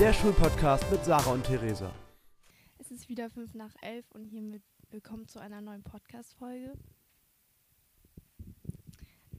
der 0.00 0.14
Schulpodcast 0.14 0.90
mit 0.90 1.04
Sarah 1.04 1.32
und 1.32 1.44
Theresa. 1.44 1.94
Es 2.78 2.90
ist 2.90 3.10
wieder 3.10 3.28
5 3.28 3.52
nach 3.52 3.74
11 3.82 4.10
und 4.12 4.24
hiermit 4.24 4.62
willkommen 4.88 5.28
zu 5.28 5.40
einer 5.40 5.60
neuen 5.60 5.82
Podcast-Folge. 5.82 6.72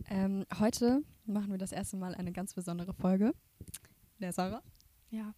Ähm, 0.07 0.45
heute 0.59 1.01
machen 1.25 1.49
wir 1.49 1.57
das 1.57 1.71
erste 1.71 1.97
Mal 1.97 2.13
eine 2.13 2.31
ganz 2.31 2.53
besondere 2.53 2.93
Folge. 2.93 3.33
Der 4.19 4.33
Sarah? 4.33 4.61
Ja. 5.09 5.33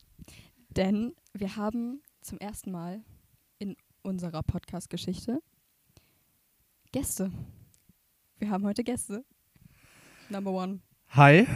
Denn 0.68 1.16
wir 1.32 1.56
haben 1.56 2.02
zum 2.20 2.38
ersten 2.40 2.72
Mal 2.72 3.02
in 3.60 3.78
unserer 4.02 4.44
Podcast-Geschichte 4.44 5.40
Gäste. 6.92 7.32
Wir 8.40 8.50
haben 8.50 8.66
heute 8.66 8.84
Gäste. 8.84 9.24
Number 10.28 10.52
one. 10.52 10.82
Hi. 11.12 11.48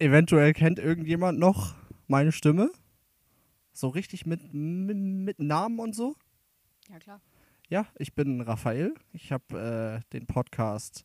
Eventuell 0.00 0.52
kennt 0.54 0.80
irgendjemand 0.80 1.38
noch 1.38 1.79
meine 2.10 2.32
Stimme. 2.32 2.70
So 3.72 3.88
richtig 3.88 4.26
mit, 4.26 4.52
mit, 4.52 4.96
mit 4.96 5.38
Namen 5.38 5.78
und 5.78 5.94
so. 5.94 6.16
Ja, 6.88 6.98
klar. 6.98 7.20
Ja, 7.68 7.86
ich 7.98 8.14
bin 8.14 8.40
Raphael. 8.40 8.94
Ich 9.12 9.30
habe 9.32 10.02
äh, 10.04 10.10
den 10.12 10.26
Podcast 10.26 11.04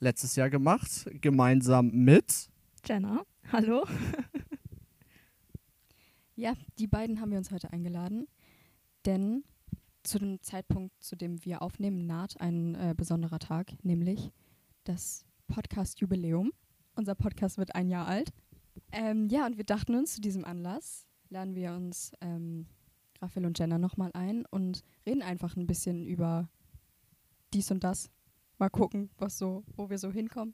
letztes 0.00 0.36
Jahr 0.36 0.48
gemacht, 0.48 1.06
gemeinsam 1.20 1.90
mit. 1.90 2.48
Jenna, 2.84 3.24
hallo. 3.52 3.84
Ja, 6.34 6.54
die 6.78 6.86
beiden 6.86 7.20
haben 7.20 7.32
wir 7.32 7.38
uns 7.38 7.50
heute 7.50 7.72
eingeladen, 7.72 8.28
denn 9.06 9.42
zu 10.04 10.20
dem 10.20 10.40
Zeitpunkt, 10.40 10.94
zu 11.02 11.16
dem 11.16 11.44
wir 11.44 11.62
aufnehmen, 11.62 12.06
naht 12.06 12.40
ein 12.40 12.76
äh, 12.76 12.94
besonderer 12.96 13.40
Tag, 13.40 13.72
nämlich 13.82 14.30
das 14.84 15.26
Podcast-Jubiläum. 15.48 16.52
Unser 16.94 17.16
Podcast 17.16 17.58
wird 17.58 17.74
ein 17.74 17.88
Jahr 17.88 18.06
alt. 18.06 18.32
Ähm, 18.92 19.28
ja, 19.28 19.46
und 19.46 19.56
wir 19.56 19.64
dachten 19.64 19.94
uns, 19.94 20.14
zu 20.14 20.20
diesem 20.20 20.44
Anlass 20.44 21.06
laden 21.30 21.54
wir 21.54 21.72
uns 21.72 22.12
ähm, 22.20 22.66
Raphael 23.20 23.46
und 23.46 23.58
Jenna 23.58 23.78
nochmal 23.78 24.10
ein 24.14 24.46
und 24.46 24.84
reden 25.06 25.22
einfach 25.22 25.56
ein 25.56 25.66
bisschen 25.66 26.06
über 26.06 26.48
dies 27.52 27.70
und 27.70 27.84
das. 27.84 28.10
Mal 28.58 28.70
gucken, 28.70 29.10
was 29.18 29.38
so, 29.38 29.64
wo 29.76 29.90
wir 29.90 29.98
so 29.98 30.10
hinkommen. 30.10 30.52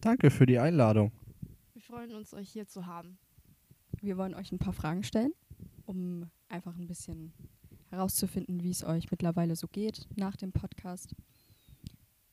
Danke 0.00 0.30
für 0.30 0.46
die 0.46 0.58
Einladung. 0.58 1.12
Wir 1.72 1.82
freuen 1.82 2.14
uns, 2.14 2.34
euch 2.34 2.50
hier 2.50 2.66
zu 2.66 2.86
haben. 2.86 3.18
Wir 4.00 4.16
wollen 4.16 4.34
euch 4.34 4.52
ein 4.52 4.58
paar 4.58 4.72
Fragen 4.72 5.04
stellen, 5.04 5.32
um 5.86 6.30
einfach 6.48 6.76
ein 6.76 6.86
bisschen 6.86 7.32
herauszufinden, 7.90 8.62
wie 8.62 8.70
es 8.70 8.84
euch 8.84 9.10
mittlerweile 9.10 9.54
so 9.54 9.68
geht 9.68 10.08
nach 10.16 10.36
dem 10.36 10.52
Podcast. 10.52 11.14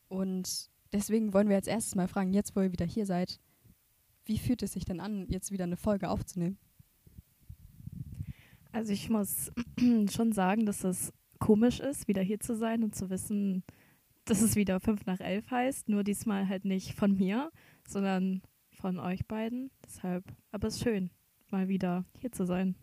Und 0.08 0.70
deswegen 0.94 1.33
wollen 1.33 1.50
wir 1.50 1.55
jetzt 1.55 1.67
erstes 1.67 1.95
mal 1.95 2.08
fragen, 2.08 2.33
jetzt 2.33 2.55
wo 2.55 2.61
ihr 2.61 2.72
wieder 2.72 2.86
hier 2.86 3.05
seid, 3.05 3.39
wie 4.30 4.38
fühlt 4.38 4.62
es 4.62 4.74
sich 4.74 4.86
denn 4.86 5.00
an, 5.00 5.26
jetzt 5.28 5.52
wieder 5.52 5.64
eine 5.64 5.76
Folge 5.76 6.08
aufzunehmen? 6.08 6.60
Also 8.72 8.94
ich 8.94 9.10
muss 9.10 9.52
schon 10.12 10.32
sagen, 10.32 10.68
dass 10.68 10.84
es 10.84 11.12
komisch 11.40 11.80
ist, 11.80 12.08
wieder 12.08 12.22
hier 12.22 12.40
zu 12.40 12.56
sein 12.56 12.84
und 12.84 12.94
zu 12.94 13.10
wissen, 13.10 13.64
dass 14.26 14.44
es 14.44 14.56
wieder 14.56 14.80
5 14.80 15.08
nach 15.08 15.20
11 15.20 15.50
heißt. 15.50 15.90
Nur 15.90 16.04
diesmal 16.04 16.48
halt 16.48 16.64
nicht 16.64 16.94
von 16.94 17.16
mir, 17.16 17.52
sondern 17.88 18.44
von 18.72 19.00
euch 19.00 19.26
beiden. 19.26 19.72
Deshalb, 19.84 20.24
aber 20.52 20.68
es 20.68 20.76
ist 20.76 20.84
schön, 20.84 21.10
mal 21.50 21.68
wieder 21.68 22.06
hier 22.20 22.32
zu 22.32 22.45
sein. 22.45 22.76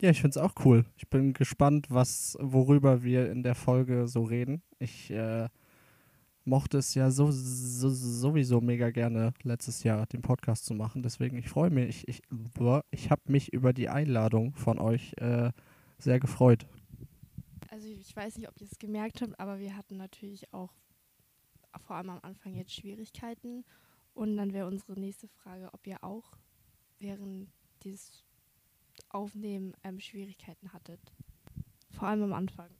Ja, 0.00 0.10
ich 0.10 0.20
finde 0.20 0.36
es 0.36 0.44
auch 0.44 0.54
cool. 0.64 0.84
Ich 0.96 1.08
bin 1.08 1.32
gespannt, 1.32 1.86
was, 1.90 2.36
worüber 2.40 3.04
wir 3.04 3.30
in 3.30 3.44
der 3.44 3.54
Folge 3.54 4.08
so 4.08 4.24
reden. 4.24 4.62
Ich 4.80 5.12
äh, 5.12 5.48
mochte 6.48 6.78
es 6.78 6.94
ja 6.94 7.10
so, 7.10 7.30
so, 7.30 7.90
sowieso 7.90 8.60
mega 8.60 8.90
gerne 8.90 9.32
letztes 9.42 9.82
Jahr 9.84 10.06
den 10.06 10.22
Podcast 10.22 10.64
zu 10.64 10.74
machen. 10.74 11.02
Deswegen, 11.02 11.36
ich 11.36 11.48
freue 11.48 11.70
mich. 11.70 12.08
Ich, 12.08 12.08
ich, 12.08 12.22
ich 12.90 13.10
habe 13.10 13.22
mich 13.26 13.52
über 13.52 13.72
die 13.72 13.88
Einladung 13.88 14.54
von 14.54 14.78
euch 14.78 15.14
äh, 15.18 15.52
sehr 15.98 16.18
gefreut. 16.18 16.66
Also 17.70 17.86
ich 17.86 18.14
weiß 18.16 18.38
nicht, 18.38 18.48
ob 18.48 18.60
ihr 18.60 18.66
es 18.66 18.78
gemerkt 18.78 19.22
habt, 19.22 19.38
aber 19.38 19.58
wir 19.58 19.76
hatten 19.76 19.96
natürlich 19.96 20.52
auch 20.52 20.72
vor 21.86 21.96
allem 21.96 22.10
am 22.10 22.20
Anfang 22.22 22.54
jetzt 22.54 22.74
Schwierigkeiten. 22.74 23.64
Und 24.14 24.36
dann 24.36 24.52
wäre 24.52 24.66
unsere 24.66 24.98
nächste 24.98 25.28
Frage, 25.28 25.68
ob 25.72 25.86
ihr 25.86 26.02
auch 26.02 26.32
während 26.98 27.52
dieses 27.84 28.24
Aufnehmen 29.10 29.74
ähm, 29.84 30.00
Schwierigkeiten 30.00 30.72
hattet. 30.72 31.00
Vor 31.90 32.08
allem 32.08 32.22
am 32.24 32.32
Anfang. 32.32 32.70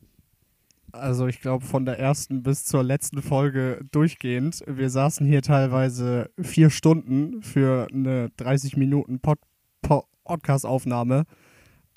Also 0.93 1.27
ich 1.27 1.41
glaube 1.41 1.65
von 1.65 1.85
der 1.85 1.99
ersten 1.99 2.43
bis 2.43 2.65
zur 2.65 2.83
letzten 2.83 3.21
Folge 3.21 3.81
durchgehend. 3.91 4.63
Wir 4.67 4.89
saßen 4.89 5.27
hier 5.27 5.43
teilweise 5.43 6.31
vier 6.41 6.71
Stunden 6.71 7.43
für 7.43 7.89
eine 7.93 8.31
30 8.37 8.77
Minuten 8.77 9.21
Pod 9.21 9.39
Pod 9.83 10.05
Podcast-Aufnahme. 10.25 11.25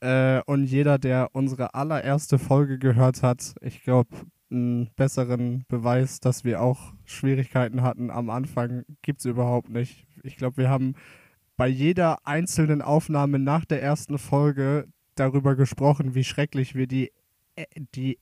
Äh, 0.02 0.42
und 0.46 0.64
jeder, 0.64 0.98
der 0.98 1.30
unsere 1.34 1.74
allererste 1.74 2.40
Folge 2.40 2.80
gehört 2.80 3.24
hat, 3.24 3.56
ich 3.62 3.84
glaube, 3.84 4.10
einen 4.50 4.90
besseren 4.96 5.66
Beweis, 5.68 6.20
dass 6.20 6.44
wir 6.44 6.62
auch 6.62 6.94
Schwierigkeiten 7.06 7.82
hatten 7.82 8.10
am 8.10 8.30
Anfang, 8.30 8.84
gibt 9.02 9.20
es 9.20 9.26
überhaupt 9.26 9.70
nicht. 9.70 10.08
Ich 10.24 10.38
glaube, 10.38 10.58
wir 10.58 10.70
haben 10.70 10.96
bei 11.58 11.68
jeder 11.68 12.26
einzelnen 12.26 12.82
Aufnahme 12.82 13.38
nach 13.38 13.66
der 13.66 13.82
ersten 13.84 14.18
Folge 14.18 14.88
darüber 15.16 15.56
gesprochen, 15.56 16.16
wie 16.16 16.24
schrecklich 16.24 16.74
wir 16.74 16.88
die, 16.88 17.12
äh, 17.56 17.66
die 17.96 18.18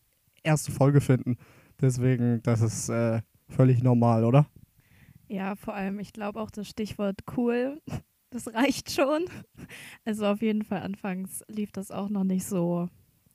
erste 0.50 0.72
Folge 0.72 1.02
finden. 1.02 1.38
Deswegen, 1.82 2.42
das 2.44 2.62
ist 2.62 2.90
äh, 2.90 3.22
völlig 3.48 3.82
normal, 3.82 4.26
oder? 4.26 4.48
Ja, 5.28 5.56
vor 5.56 5.74
allem, 5.76 6.00
ich 6.00 6.14
glaube 6.14 6.40
auch 6.40 6.52
das 6.52 6.68
Stichwort 6.68 7.22
cool, 7.38 7.82
das 8.30 8.54
reicht 8.54 8.92
schon. 8.92 9.26
Also 10.06 10.26
auf 10.26 10.42
jeden 10.42 10.64
Fall 10.64 10.82
anfangs 10.82 11.44
lief 11.48 11.72
das 11.72 11.92
auch 11.92 12.10
noch 12.10 12.24
nicht 12.24 12.46
so 12.46 12.90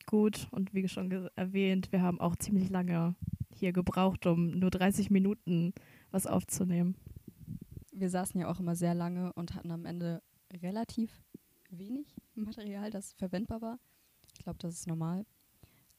gut 0.06 0.48
und 0.50 0.74
wie 0.74 0.86
schon 0.88 1.28
erwähnt, 1.34 1.90
wir 1.92 2.02
haben 2.02 2.20
auch 2.20 2.36
ziemlich 2.36 2.68
lange 2.68 3.14
hier 3.54 3.72
gebraucht, 3.72 4.26
um 4.26 4.50
nur 4.58 4.70
30 4.70 5.10
Minuten 5.10 5.72
was 6.10 6.26
aufzunehmen 6.26 6.96
wir 7.94 8.10
saßen 8.10 8.40
ja 8.40 8.48
auch 8.48 8.60
immer 8.60 8.76
sehr 8.76 8.94
lange 8.94 9.32
und 9.34 9.54
hatten 9.54 9.70
am 9.70 9.86
Ende 9.86 10.22
relativ 10.62 11.22
wenig 11.70 12.16
Material, 12.34 12.90
das 12.90 13.12
verwendbar 13.14 13.62
war. 13.62 13.78
Ich 14.36 14.42
glaube, 14.42 14.58
das 14.58 14.74
ist 14.74 14.86
normal. 14.86 15.24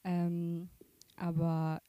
Ähm, 0.04 0.68
aber 1.16 1.80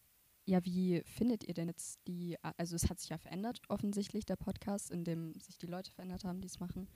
ja, 0.45 0.63
wie 0.63 1.01
findet 1.05 1.43
ihr 1.43 1.53
denn 1.53 1.67
jetzt 1.67 1.99
die, 2.07 2.37
also 2.57 2.75
es 2.75 2.89
hat 2.89 2.99
sich 2.99 3.09
ja 3.09 3.17
verändert, 3.17 3.61
offensichtlich, 3.67 4.25
der 4.25 4.37
Podcast, 4.37 4.91
in 4.91 5.03
dem 5.03 5.33
sich 5.39 5.57
die 5.57 5.67
Leute 5.67 5.91
verändert 5.91 6.23
haben, 6.23 6.39
die 6.39 6.47
es 6.47 6.59
machen. 6.59 6.87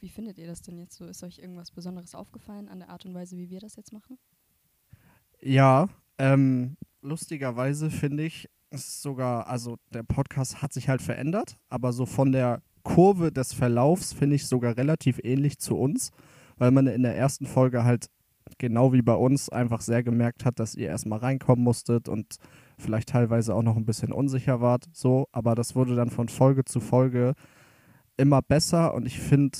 Wie 0.00 0.08
findet 0.08 0.38
ihr 0.38 0.46
das 0.46 0.62
denn 0.62 0.78
jetzt 0.78 0.96
so? 0.96 1.06
Ist 1.06 1.22
euch 1.22 1.38
irgendwas 1.38 1.70
Besonderes 1.70 2.14
aufgefallen 2.14 2.68
an 2.68 2.78
der 2.78 2.88
Art 2.88 3.04
und 3.04 3.14
Weise, 3.14 3.36
wie 3.36 3.50
wir 3.50 3.60
das 3.60 3.76
jetzt 3.76 3.92
machen? 3.92 4.18
Ja, 5.40 5.88
ähm, 6.18 6.76
lustigerweise 7.02 7.90
finde 7.90 8.24
ich, 8.24 8.48
ist 8.70 9.02
sogar, 9.02 9.46
also 9.46 9.76
der 9.92 10.02
Podcast 10.02 10.62
hat 10.62 10.72
sich 10.72 10.88
halt 10.88 11.02
verändert, 11.02 11.58
aber 11.68 11.92
so 11.92 12.06
von 12.06 12.32
der 12.32 12.62
Kurve 12.82 13.32
des 13.32 13.52
Verlaufs 13.52 14.12
finde 14.12 14.36
ich 14.36 14.46
sogar 14.46 14.76
relativ 14.76 15.20
ähnlich 15.22 15.58
zu 15.58 15.76
uns, 15.76 16.12
weil 16.56 16.70
man 16.70 16.86
in 16.86 17.02
der 17.02 17.16
ersten 17.16 17.46
Folge 17.46 17.84
halt 17.84 18.06
genau 18.58 18.92
wie 18.92 19.02
bei 19.02 19.14
uns 19.14 19.48
einfach 19.48 19.80
sehr 19.80 20.02
gemerkt 20.02 20.44
hat, 20.44 20.58
dass 20.60 20.74
ihr 20.74 20.88
erstmal 20.88 21.18
reinkommen 21.18 21.64
musstet 21.64 22.08
und 22.08 22.36
vielleicht 22.78 23.08
teilweise 23.10 23.54
auch 23.54 23.62
noch 23.62 23.76
ein 23.76 23.86
bisschen 23.86 24.12
unsicher 24.12 24.60
wart, 24.60 24.84
so, 24.92 25.28
aber 25.32 25.54
das 25.54 25.74
wurde 25.74 25.96
dann 25.96 26.10
von 26.10 26.28
Folge 26.28 26.64
zu 26.64 26.80
Folge 26.80 27.34
immer 28.16 28.42
besser 28.42 28.94
und 28.94 29.06
ich 29.06 29.18
finde, 29.18 29.58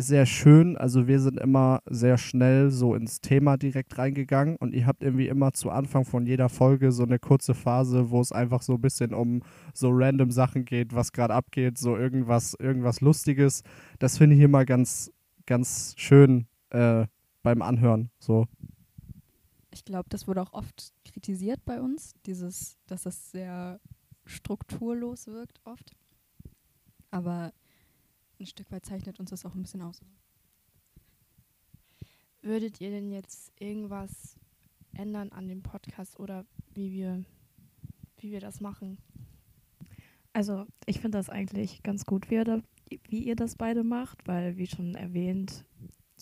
sehr 0.00 0.26
schön. 0.26 0.76
Also 0.76 1.06
wir 1.06 1.20
sind 1.20 1.38
immer 1.38 1.80
sehr 1.86 2.18
schnell 2.18 2.70
so 2.70 2.94
ins 2.94 3.20
Thema 3.20 3.56
direkt 3.56 3.98
reingegangen 3.98 4.56
und 4.56 4.74
ihr 4.74 4.86
habt 4.86 5.02
irgendwie 5.02 5.28
immer 5.28 5.52
zu 5.52 5.70
Anfang 5.70 6.04
von 6.04 6.26
jeder 6.26 6.48
Folge 6.48 6.92
so 6.92 7.02
eine 7.02 7.18
kurze 7.18 7.54
Phase, 7.54 8.10
wo 8.10 8.20
es 8.20 8.32
einfach 8.32 8.62
so 8.62 8.74
ein 8.74 8.80
bisschen 8.80 9.14
um 9.14 9.42
so 9.74 9.90
random 9.92 10.30
Sachen 10.30 10.64
geht, 10.64 10.94
was 10.94 11.12
gerade 11.12 11.34
abgeht, 11.34 11.78
so 11.78 11.96
irgendwas, 11.96 12.54
irgendwas 12.58 13.00
Lustiges. 13.00 13.62
Das 13.98 14.18
finde 14.18 14.36
ich 14.36 14.42
immer 14.42 14.64
ganz, 14.64 15.12
ganz 15.46 15.94
schön 15.96 16.46
äh, 16.70 17.06
beim 17.42 17.62
Anhören. 17.62 18.10
So. 18.18 18.46
Ich 19.70 19.84
glaube, 19.84 20.08
das 20.08 20.26
wurde 20.26 20.42
auch 20.42 20.52
oft 20.52 20.92
kritisiert 21.04 21.64
bei 21.64 21.80
uns, 21.80 22.14
dieses, 22.26 22.78
dass 22.86 23.04
das 23.04 23.30
sehr 23.30 23.80
strukturlos 24.24 25.26
wirkt 25.26 25.60
oft. 25.64 25.96
Aber 27.10 27.52
ein 28.38 28.46
Stück 28.46 28.70
weit 28.70 28.86
zeichnet 28.86 29.20
uns 29.20 29.30
das 29.30 29.44
auch 29.44 29.54
ein 29.54 29.62
bisschen 29.62 29.82
aus. 29.82 30.00
Würdet 32.42 32.80
ihr 32.80 32.90
denn 32.90 33.10
jetzt 33.10 33.52
irgendwas 33.58 34.36
ändern 34.94 35.30
an 35.30 35.46
dem 35.46 35.62
Podcast 35.62 36.18
oder 36.18 36.46
wie 36.74 36.92
wir, 36.92 37.24
wie 38.18 38.30
wir 38.30 38.40
das 38.40 38.60
machen? 38.60 38.98
Also 40.32 40.66
ich 40.86 41.00
finde 41.00 41.18
das 41.18 41.28
eigentlich 41.28 41.82
ganz 41.82 42.06
gut, 42.06 42.30
wie 42.30 42.42
da, 42.42 42.62
wie 43.08 43.24
ihr 43.24 43.36
das 43.36 43.56
beide 43.56 43.84
macht, 43.84 44.26
weil 44.26 44.56
wie 44.56 44.66
schon 44.66 44.94
erwähnt, 44.94 45.64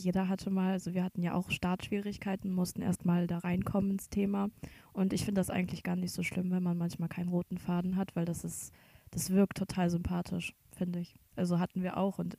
jeder 0.01 0.29
hatte 0.29 0.51
mal, 0.51 0.73
also 0.73 0.95
wir 0.95 1.05
hatten 1.05 1.23
ja 1.23 1.35
auch 1.35 1.51
Startschwierigkeiten, 1.51 2.53
mussten 2.53 2.83
erstmal 2.83 3.27
da 3.27 3.39
reinkommen 3.39 3.93
ins 3.93 4.09
Thema. 4.09 4.51
Und 4.93 5.13
ich 5.13 5.25
finde 5.25 5.41
das 5.41 5.51
eigentlich 5.51 5.83
gar 5.83 5.97
nicht 5.97 6.13
so 6.13 6.23
schlimm, 6.23 6.51
wenn 6.51 6.63
man 6.63 6.79
manchmal 6.79 7.09
keinen 7.09 7.29
roten 7.29 7.59
Faden 7.59 7.97
hat, 7.97 8.17
weil 8.17 8.25
das 8.25 8.45
ist 8.45 8.73
das 9.11 9.31
wirkt 9.31 9.59
total 9.59 9.91
sympathisch, 9.91 10.55
finde 10.77 11.01
ich. 11.01 11.15
Also 11.37 11.59
hatten 11.59 11.83
wir 11.83 11.97
auch 11.97 12.19
und 12.19 12.39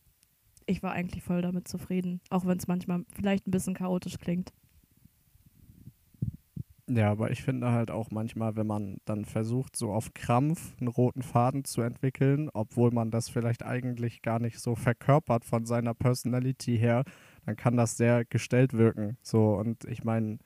ich 0.65 0.83
war 0.83 0.91
eigentlich 0.91 1.23
voll 1.23 1.41
damit 1.41 1.67
zufrieden, 1.67 2.21
auch 2.29 2.45
wenn 2.45 2.57
es 2.57 2.67
manchmal 2.67 3.05
vielleicht 3.11 3.47
ein 3.47 3.51
bisschen 3.51 3.73
chaotisch 3.73 4.17
klingt. 4.19 4.53
Ja, 6.87 7.11
aber 7.11 7.29
ich 7.29 7.43
finde 7.43 7.71
halt 7.71 7.91
auch 7.91 8.09
manchmal, 8.09 8.55
wenn 8.55 8.65
man 8.65 8.97
dann 9.05 9.23
versucht, 9.25 9.75
so 9.75 9.91
auf 9.91 10.15
Krampf 10.15 10.75
einen 10.79 10.87
roten 10.87 11.21
Faden 11.21 11.63
zu 11.63 11.81
entwickeln, 11.81 12.49
obwohl 12.51 12.89
man 12.91 13.11
das 13.11 13.29
vielleicht 13.29 13.63
eigentlich 13.63 14.23
gar 14.23 14.39
nicht 14.39 14.59
so 14.59 14.75
verkörpert 14.75 15.45
von 15.45 15.65
seiner 15.65 15.93
Personality 15.93 16.79
her, 16.79 17.03
dann 17.45 17.55
kann 17.55 17.77
das 17.77 17.97
sehr 17.97 18.25
gestellt 18.25 18.73
wirken. 18.73 19.17
So, 19.21 19.53
und 19.55 19.85
ich 19.85 20.03
meine, 20.03 20.39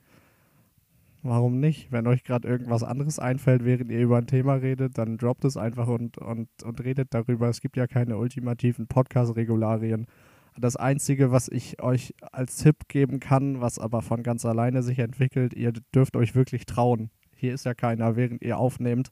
warum 1.22 1.58
nicht? 1.58 1.90
Wenn 1.90 2.06
euch 2.06 2.22
gerade 2.22 2.46
irgendwas 2.46 2.82
anderes 2.82 3.18
einfällt, 3.18 3.64
während 3.64 3.90
ihr 3.90 4.00
über 4.00 4.18
ein 4.18 4.26
Thema 4.26 4.54
redet, 4.54 4.98
dann 4.98 5.16
droppt 5.16 5.44
es 5.44 5.56
einfach 5.56 5.88
und, 5.88 6.18
und, 6.18 6.48
und 6.62 6.84
redet 6.84 7.12
darüber. 7.12 7.48
Es 7.48 7.60
gibt 7.60 7.76
ja 7.76 7.86
keine 7.86 8.18
ultimativen 8.18 8.86
Podcast-Regularien. 8.86 10.06
Das 10.56 10.76
Einzige, 10.76 11.32
was 11.32 11.48
ich 11.48 11.82
euch 11.82 12.14
als 12.30 12.58
Tipp 12.58 12.86
geben 12.86 13.18
kann, 13.18 13.60
was 13.60 13.78
aber 13.78 14.02
von 14.02 14.22
ganz 14.22 14.44
alleine 14.44 14.82
sich 14.82 15.00
entwickelt, 15.00 15.54
ihr 15.54 15.72
dürft 15.94 16.16
euch 16.16 16.36
wirklich 16.36 16.64
trauen. 16.66 17.10
Hier 17.34 17.54
ist 17.54 17.64
ja 17.64 17.74
keiner, 17.74 18.14
während 18.14 18.42
ihr 18.42 18.58
aufnehmt. 18.58 19.10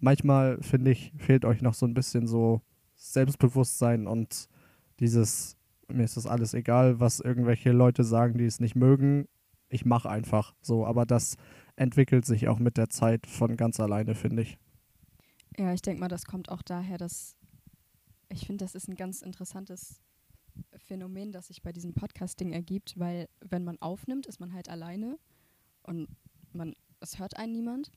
Manchmal, 0.00 0.58
finde 0.60 0.90
ich, 0.90 1.12
fehlt 1.16 1.46
euch 1.46 1.62
noch 1.62 1.72
so 1.72 1.86
ein 1.86 1.94
bisschen 1.94 2.26
so 2.26 2.60
Selbstbewusstsein 2.96 4.06
und 4.06 4.48
dieses, 5.00 5.56
mir 5.88 6.04
ist 6.04 6.16
das 6.16 6.26
alles 6.26 6.54
egal, 6.54 7.00
was 7.00 7.20
irgendwelche 7.20 7.72
Leute 7.72 8.04
sagen, 8.04 8.38
die 8.38 8.44
es 8.44 8.60
nicht 8.60 8.76
mögen. 8.76 9.28
Ich 9.68 9.84
mache 9.84 10.08
einfach 10.08 10.54
so, 10.60 10.86
aber 10.86 11.06
das 11.06 11.36
entwickelt 11.76 12.24
sich 12.24 12.48
auch 12.48 12.58
mit 12.58 12.76
der 12.76 12.88
Zeit 12.88 13.26
von 13.26 13.56
ganz 13.56 13.80
alleine, 13.80 14.14
finde 14.14 14.42
ich. 14.42 14.58
Ja, 15.58 15.72
ich 15.72 15.82
denke 15.82 16.00
mal, 16.00 16.08
das 16.08 16.24
kommt 16.24 16.50
auch 16.50 16.62
daher, 16.62 16.98
dass 16.98 17.36
ich 18.28 18.46
finde, 18.46 18.64
das 18.64 18.74
ist 18.74 18.88
ein 18.88 18.96
ganz 18.96 19.22
interessantes 19.22 20.00
Phänomen, 20.76 21.32
das 21.32 21.48
sich 21.48 21.62
bei 21.62 21.72
diesem 21.72 21.94
Podcasting 21.94 22.52
ergibt, 22.52 22.98
weil 22.98 23.28
wenn 23.40 23.64
man 23.64 23.80
aufnimmt, 23.80 24.26
ist 24.26 24.40
man 24.40 24.52
halt 24.52 24.68
alleine 24.68 25.18
und 25.82 26.08
man, 26.52 26.74
es 27.00 27.18
hört 27.18 27.36
einen 27.36 27.52
niemand. 27.52 27.90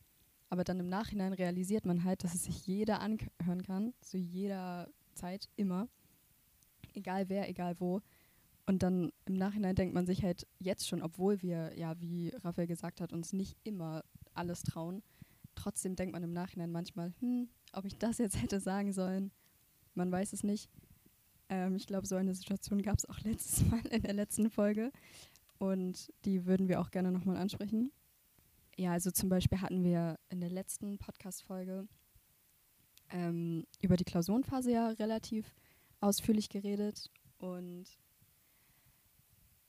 Aber 0.50 0.64
dann 0.64 0.80
im 0.80 0.90
Nachhinein 0.90 1.34
realisiert 1.34 1.86
man 1.86 2.04
halt, 2.04 2.24
dass 2.24 2.34
es 2.34 2.46
sich 2.46 2.66
jeder 2.66 3.02
anhören 3.02 3.64
kann, 3.64 3.94
zu 4.02 4.18
jeder 4.18 4.90
Zeit, 5.14 5.48
immer. 5.56 5.88
Egal 6.94 7.30
wer, 7.30 7.50
egal 7.50 7.80
wo. 7.80 8.02
Und 8.66 8.84
dann 8.84 9.12
im 9.26 9.34
Nachhinein 9.34 9.76
denkt 9.76 9.96
man 9.96 10.06
sich 10.06 10.24
halt 10.24 10.46
jetzt 10.60 10.88
schon, 10.88 11.02
obwohl 11.02 11.42
wir, 11.42 11.78
ja, 11.78 12.00
wie 12.00 12.30
Raphael 12.44 12.68
gesagt 12.68 13.02
hat, 13.02 13.14
uns 13.14 13.34
nicht 13.34 13.58
immer 13.64 14.04
alles 14.36 14.62
trauen, 14.62 15.02
trotzdem 15.56 15.96
denkt 15.96 16.14
man 16.14 16.24
im 16.24 16.34
Nachhinein 16.34 16.72
manchmal, 16.72 17.14
hm, 17.20 17.50
ob 17.74 17.86
ich 17.86 17.98
das 17.98 18.20
jetzt 18.20 18.40
hätte 18.42 18.60
sagen 18.60 18.94
sollen, 18.94 19.32
man 19.96 20.12
weiß 20.12 20.34
es 20.34 20.44
nicht. 20.44 20.70
Ähm, 21.50 21.76
ich 21.76 21.88
glaube, 21.88 22.08
so 22.08 22.16
eine 22.16 22.36
Situation 22.36 22.82
gab 22.82 22.98
es 22.98 23.10
auch 23.10 23.20
letztes 23.24 23.66
Mal 23.70 23.86
in 23.88 24.04
der 24.04 24.14
letzten 24.14 24.50
Folge. 24.50 24.92
Und 25.58 26.14
die 26.26 26.46
würden 26.46 26.70
wir 26.70 26.80
auch 26.80 26.92
gerne 26.92 27.12
nochmal 27.12 27.38
ansprechen. 27.38 27.92
Ja, 28.78 28.94
also 28.94 29.12
zum 29.12 29.28
Beispiel 29.28 29.62
hatten 29.62 29.84
wir 29.84 30.18
in 30.30 30.40
der 30.40 30.50
letzten 30.50 31.00
Podcast-Folge 31.00 31.88
ähm, 33.10 33.66
über 33.82 33.98
die 33.98 34.06
Klausurenphase 34.06 34.72
ja 34.72 34.88
relativ 34.90 35.54
ausführlich 36.02 36.50
geredet. 36.50 37.10
Und 37.38 37.86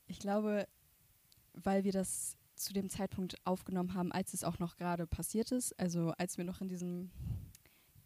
ich 0.06 0.18
glaube, 0.18 0.66
weil 1.52 1.84
wir 1.84 1.92
das 1.92 2.36
zu 2.56 2.72
dem 2.72 2.90
Zeitpunkt 2.90 3.36
aufgenommen 3.44 3.94
haben, 3.94 4.12
als 4.12 4.34
es 4.34 4.44
auch 4.44 4.58
noch 4.58 4.76
gerade 4.76 5.06
passiert 5.06 5.50
ist, 5.52 5.78
also 5.80 6.10
als 6.18 6.36
wir 6.36 6.44
noch 6.44 6.60
in 6.60 6.68
diesem 6.68 7.10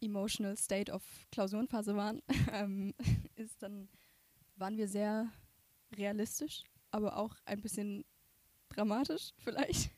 emotional 0.01 0.55
state 0.55 0.91
of 0.91 1.03
Klausurenphase 1.31 1.95
waren, 1.95 2.21
ähm, 2.51 2.93
ist 3.35 3.61
dann 3.61 3.89
waren 4.55 4.77
wir 4.77 4.87
sehr 4.87 5.29
realistisch, 5.95 6.63
aber 6.91 7.17
auch 7.17 7.35
ein 7.45 7.61
bisschen 7.61 8.05
dramatisch 8.69 9.31
vielleicht. 9.37 9.91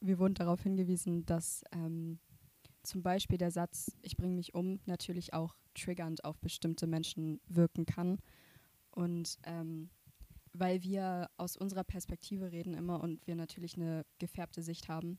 Wir 0.00 0.18
wurden 0.18 0.34
darauf 0.34 0.62
hingewiesen, 0.62 1.26
dass 1.26 1.64
ähm, 1.72 2.20
zum 2.82 3.02
Beispiel 3.02 3.38
der 3.38 3.50
Satz 3.50 3.96
Ich 4.02 4.16
bringe 4.16 4.34
mich 4.34 4.54
um 4.54 4.80
natürlich 4.86 5.34
auch 5.34 5.56
triggernd 5.74 6.24
auf 6.24 6.38
bestimmte 6.40 6.86
Menschen 6.86 7.40
wirken 7.46 7.86
kann. 7.86 8.18
Und 8.90 9.38
ähm, 9.44 9.90
weil 10.52 10.82
wir 10.82 11.30
aus 11.36 11.56
unserer 11.56 11.84
Perspektive 11.84 12.52
reden 12.52 12.74
immer 12.74 13.00
und 13.00 13.26
wir 13.26 13.36
natürlich 13.36 13.76
eine 13.76 14.04
gefärbte 14.18 14.62
Sicht 14.62 14.88
haben, 14.88 15.18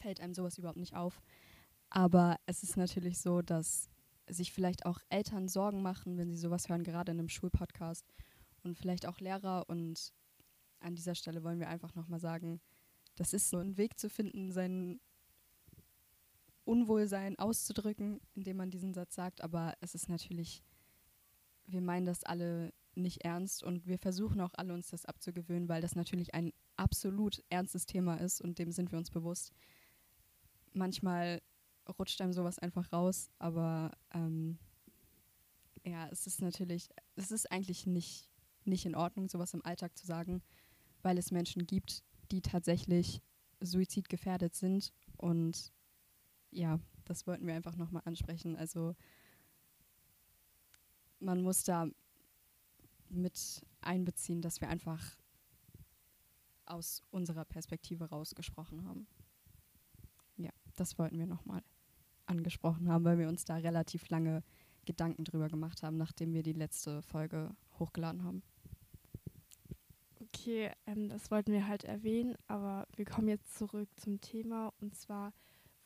fällt 0.00 0.20
einem 0.20 0.34
sowas 0.34 0.58
überhaupt 0.58 0.78
nicht 0.78 0.94
auf. 0.94 1.20
Aber 1.90 2.36
es 2.46 2.62
ist 2.62 2.76
natürlich 2.76 3.18
so, 3.18 3.40
dass 3.40 3.88
sich 4.28 4.52
vielleicht 4.52 4.86
auch 4.86 4.98
Eltern 5.10 5.48
Sorgen 5.48 5.82
machen, 5.82 6.16
wenn 6.18 6.30
sie 6.30 6.38
sowas 6.38 6.68
hören, 6.68 6.82
gerade 6.82 7.12
in 7.12 7.18
einem 7.18 7.28
Schulpodcast 7.28 8.04
und 8.62 8.76
vielleicht 8.76 9.06
auch 9.06 9.20
Lehrer. 9.20 9.68
Und 9.68 10.12
an 10.80 10.94
dieser 10.94 11.14
Stelle 11.14 11.42
wollen 11.42 11.60
wir 11.60 11.68
einfach 11.68 11.94
nochmal 11.94 12.20
sagen, 12.20 12.60
das 13.16 13.32
ist 13.32 13.48
so 13.48 13.58
ein 13.58 13.76
Weg 13.76 13.98
zu 13.98 14.10
finden, 14.10 14.50
sein 14.50 15.00
Unwohlsein 16.64 17.38
auszudrücken, 17.38 18.20
indem 18.34 18.56
man 18.56 18.70
diesen 18.70 18.94
Satz 18.94 19.14
sagt. 19.14 19.42
Aber 19.42 19.74
es 19.80 19.94
ist 19.94 20.08
natürlich, 20.08 20.62
wir 21.66 21.80
meinen 21.80 22.06
das 22.06 22.24
alle 22.24 22.72
nicht 22.94 23.24
ernst 23.24 23.62
und 23.62 23.86
wir 23.86 23.98
versuchen 23.98 24.40
auch 24.40 24.54
alle 24.54 24.72
uns 24.72 24.88
das 24.88 25.04
abzugewöhnen, 25.04 25.68
weil 25.68 25.82
das 25.82 25.96
natürlich 25.96 26.34
ein 26.34 26.52
absolut 26.76 27.42
ernstes 27.48 27.86
Thema 27.86 28.16
ist 28.16 28.40
und 28.40 28.58
dem 28.58 28.70
sind 28.70 28.92
wir 28.92 28.98
uns 28.98 29.10
bewusst. 29.10 29.52
Manchmal 30.72 31.40
rutscht 31.98 32.20
einem 32.20 32.32
sowas 32.32 32.58
einfach 32.58 32.92
raus. 32.92 33.30
Aber 33.38 33.92
ähm, 34.12 34.58
ja, 35.84 36.08
es 36.10 36.26
ist 36.26 36.40
natürlich, 36.40 36.88
es 37.16 37.30
ist 37.30 37.50
eigentlich 37.50 37.86
nicht, 37.86 38.30
nicht 38.64 38.86
in 38.86 38.94
Ordnung, 38.94 39.28
sowas 39.28 39.54
im 39.54 39.64
Alltag 39.64 39.96
zu 39.96 40.06
sagen, 40.06 40.42
weil 41.02 41.18
es 41.18 41.30
Menschen 41.30 41.66
gibt, 41.66 42.02
die 42.30 42.40
tatsächlich 42.40 43.20
suizidgefährdet 43.60 44.54
sind. 44.54 44.92
Und 45.16 45.72
ja, 46.54 46.78
das 47.04 47.26
wollten 47.26 47.46
wir 47.46 47.54
einfach 47.54 47.76
nochmal 47.76 48.02
ansprechen. 48.04 48.56
Also 48.56 48.94
man 51.20 51.42
muss 51.42 51.64
da 51.64 51.88
mit 53.08 53.64
einbeziehen, 53.80 54.40
dass 54.40 54.60
wir 54.60 54.68
einfach 54.68 55.16
aus 56.66 57.02
unserer 57.10 57.44
Perspektive 57.44 58.08
rausgesprochen 58.08 58.86
haben. 58.86 59.06
Ja, 60.36 60.50
das 60.76 60.98
wollten 60.98 61.18
wir 61.18 61.26
nochmal 61.26 61.62
angesprochen 62.26 62.88
haben, 62.88 63.04
weil 63.04 63.18
wir 63.18 63.28
uns 63.28 63.44
da 63.44 63.56
relativ 63.56 64.08
lange 64.08 64.42
Gedanken 64.86 65.24
drüber 65.24 65.48
gemacht 65.48 65.82
haben, 65.82 65.96
nachdem 65.96 66.32
wir 66.32 66.42
die 66.42 66.52
letzte 66.52 67.02
Folge 67.02 67.54
hochgeladen 67.78 68.24
haben. 68.24 68.42
Okay, 70.20 70.70
ähm, 70.86 71.08
das 71.08 71.30
wollten 71.30 71.52
wir 71.52 71.66
halt 71.66 71.84
erwähnen, 71.84 72.36
aber 72.48 72.86
wir 72.96 73.04
kommen 73.04 73.28
jetzt 73.28 73.54
zurück 73.56 73.88
zum 73.96 74.20
Thema 74.20 74.72
und 74.80 74.94
zwar 74.94 75.32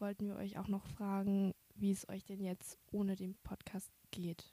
wollten 0.00 0.28
wir 0.28 0.36
euch 0.36 0.58
auch 0.58 0.68
noch 0.68 0.86
fragen, 0.86 1.54
wie 1.74 1.90
es 1.90 2.08
euch 2.08 2.24
denn 2.24 2.42
jetzt 2.42 2.78
ohne 2.90 3.16
den 3.16 3.36
Podcast 3.42 3.90
geht. 4.10 4.52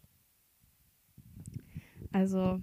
Also, 2.12 2.62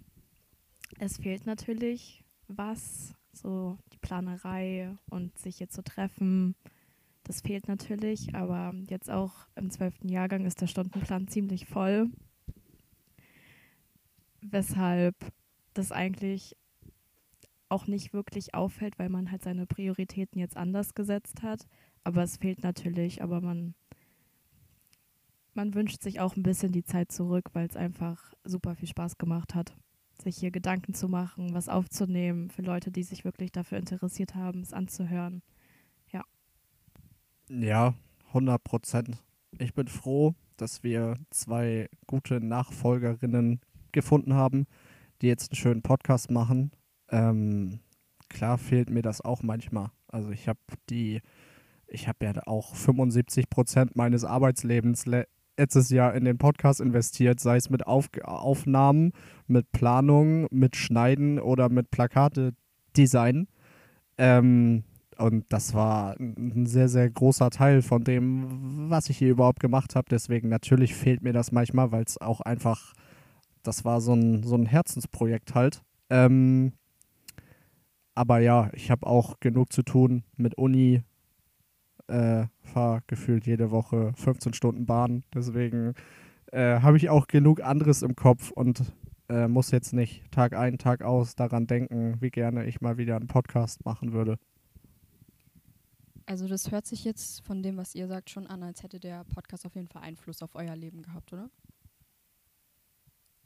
es 0.98 1.18
fehlt 1.18 1.46
natürlich 1.46 2.24
was, 2.48 3.14
so 3.32 3.78
die 3.92 3.98
Planerei 3.98 4.96
und 5.10 5.36
sich 5.38 5.58
jetzt 5.58 5.74
zu 5.74 5.82
treffen, 5.82 6.54
das 7.24 7.40
fehlt 7.40 7.68
natürlich, 7.68 8.34
aber 8.34 8.74
jetzt 8.88 9.10
auch 9.10 9.46
im 9.54 9.70
zwölften 9.70 10.08
Jahrgang 10.08 10.44
ist 10.44 10.60
der 10.60 10.66
Stundenplan 10.66 11.28
ziemlich 11.28 11.66
voll. 11.66 12.10
Weshalb 14.40 15.14
das 15.72 15.92
eigentlich 15.92 16.56
auch 17.68 17.86
nicht 17.86 18.12
wirklich 18.12 18.54
auffällt, 18.54 18.98
weil 18.98 19.08
man 19.08 19.30
halt 19.30 19.42
seine 19.42 19.66
Prioritäten 19.66 20.38
jetzt 20.38 20.56
anders 20.56 20.94
gesetzt 20.94 21.42
hat. 21.42 21.66
Aber 22.04 22.22
es 22.22 22.36
fehlt 22.36 22.62
natürlich, 22.62 23.22
aber 23.22 23.40
man, 23.40 23.74
man 25.54 25.74
wünscht 25.74 26.02
sich 26.02 26.20
auch 26.20 26.36
ein 26.36 26.42
bisschen 26.42 26.72
die 26.72 26.84
Zeit 26.84 27.12
zurück, 27.12 27.50
weil 27.52 27.66
es 27.66 27.76
einfach 27.76 28.34
super 28.44 28.74
viel 28.74 28.88
Spaß 28.88 29.18
gemacht 29.18 29.54
hat, 29.54 29.76
sich 30.22 30.36
hier 30.36 30.50
Gedanken 30.50 30.94
zu 30.94 31.08
machen, 31.08 31.54
was 31.54 31.68
aufzunehmen 31.68 32.50
für 32.50 32.62
Leute, 32.62 32.90
die 32.90 33.02
sich 33.02 33.24
wirklich 33.24 33.52
dafür 33.52 33.78
interessiert 33.78 34.34
haben, 34.34 34.60
es 34.60 34.72
anzuhören. 34.72 35.42
Ja, 37.48 37.94
100 38.28 38.64
Prozent. 38.64 39.22
Ich 39.58 39.74
bin 39.74 39.86
froh, 39.86 40.34
dass 40.56 40.82
wir 40.82 41.18
zwei 41.28 41.90
gute 42.06 42.40
Nachfolgerinnen 42.40 43.60
gefunden 43.92 44.32
haben, 44.32 44.66
die 45.20 45.26
jetzt 45.26 45.50
einen 45.50 45.56
schönen 45.56 45.82
Podcast 45.82 46.30
machen. 46.30 46.70
Ähm, 47.10 47.80
klar 48.30 48.56
fehlt 48.56 48.88
mir 48.88 49.02
das 49.02 49.20
auch 49.20 49.42
manchmal. 49.42 49.90
Also 50.08 50.30
ich 50.30 50.48
habe 50.48 50.60
die, 50.88 51.20
ich 51.92 52.08
habe 52.08 52.24
ja 52.24 52.32
auch 52.46 52.74
75 52.74 53.48
Prozent 53.50 53.96
meines 53.96 54.24
Arbeitslebens 54.24 55.04
letztes 55.06 55.90
Jahr 55.90 56.14
in 56.14 56.24
den 56.24 56.38
Podcast 56.38 56.80
investiert, 56.80 57.40
sei 57.40 57.56
es 57.56 57.70
mit 57.70 57.86
Auf 57.86 58.08
Aufnahmen, 58.22 59.12
mit 59.46 59.70
Planung, 59.72 60.46
mit 60.50 60.76
Schneiden 60.76 61.38
oder 61.38 61.68
mit 61.68 61.90
Plakate 61.90 62.54
design. 62.96 63.46
Ähm, 64.18 64.84
Und 65.18 65.44
das 65.50 65.74
war 65.74 66.18
ein 66.18 66.66
sehr, 66.66 66.88
sehr 66.88 67.08
großer 67.10 67.50
Teil 67.50 67.82
von 67.82 68.02
dem, 68.02 68.90
was 68.90 69.10
ich 69.10 69.18
hier 69.18 69.30
überhaupt 69.30 69.60
gemacht 69.60 69.94
habe. 69.94 70.06
Deswegen 70.10 70.48
natürlich 70.48 70.94
fehlt 70.94 71.22
mir 71.22 71.32
das 71.32 71.52
manchmal, 71.52 71.92
weil 71.92 72.02
es 72.04 72.20
auch 72.20 72.40
einfach, 72.40 72.94
das 73.62 73.84
war 73.84 74.00
so 74.00 74.14
ein, 74.14 74.42
so 74.42 74.56
ein 74.56 74.66
Herzensprojekt 74.66 75.54
halt. 75.54 75.82
Ähm, 76.10 76.72
aber 78.14 78.40
ja, 78.40 78.70
ich 78.72 78.90
habe 78.90 79.06
auch 79.06 79.38
genug 79.38 79.72
zu 79.72 79.82
tun 79.82 80.24
mit 80.36 80.56
Uni. 80.56 81.02
Äh, 82.08 82.46
Fahre 82.60 83.02
gefühlt 83.06 83.46
jede 83.46 83.70
Woche 83.70 84.12
15 84.16 84.54
Stunden 84.54 84.86
Bahn. 84.86 85.24
Deswegen 85.34 85.94
äh, 86.50 86.80
habe 86.80 86.96
ich 86.96 87.08
auch 87.08 87.26
genug 87.26 87.62
anderes 87.62 88.02
im 88.02 88.16
Kopf 88.16 88.50
und 88.50 88.82
äh, 89.28 89.48
muss 89.48 89.70
jetzt 89.70 89.92
nicht 89.92 90.30
Tag 90.30 90.54
ein, 90.54 90.78
Tag 90.78 91.02
aus 91.02 91.36
daran 91.36 91.66
denken, 91.66 92.20
wie 92.20 92.30
gerne 92.30 92.66
ich 92.66 92.80
mal 92.80 92.98
wieder 92.98 93.16
einen 93.16 93.28
Podcast 93.28 93.84
machen 93.84 94.12
würde. 94.12 94.38
Also 96.26 96.46
das 96.46 96.70
hört 96.70 96.86
sich 96.86 97.04
jetzt 97.04 97.44
von 97.44 97.62
dem, 97.62 97.76
was 97.76 97.94
ihr 97.94 98.06
sagt, 98.08 98.30
schon 98.30 98.46
an, 98.46 98.62
als 98.62 98.82
hätte 98.82 99.00
der 99.00 99.24
Podcast 99.24 99.66
auf 99.66 99.74
jeden 99.74 99.88
Fall 99.88 100.02
Einfluss 100.02 100.42
auf 100.42 100.54
euer 100.54 100.76
Leben 100.76 101.02
gehabt, 101.02 101.32
oder? 101.32 101.50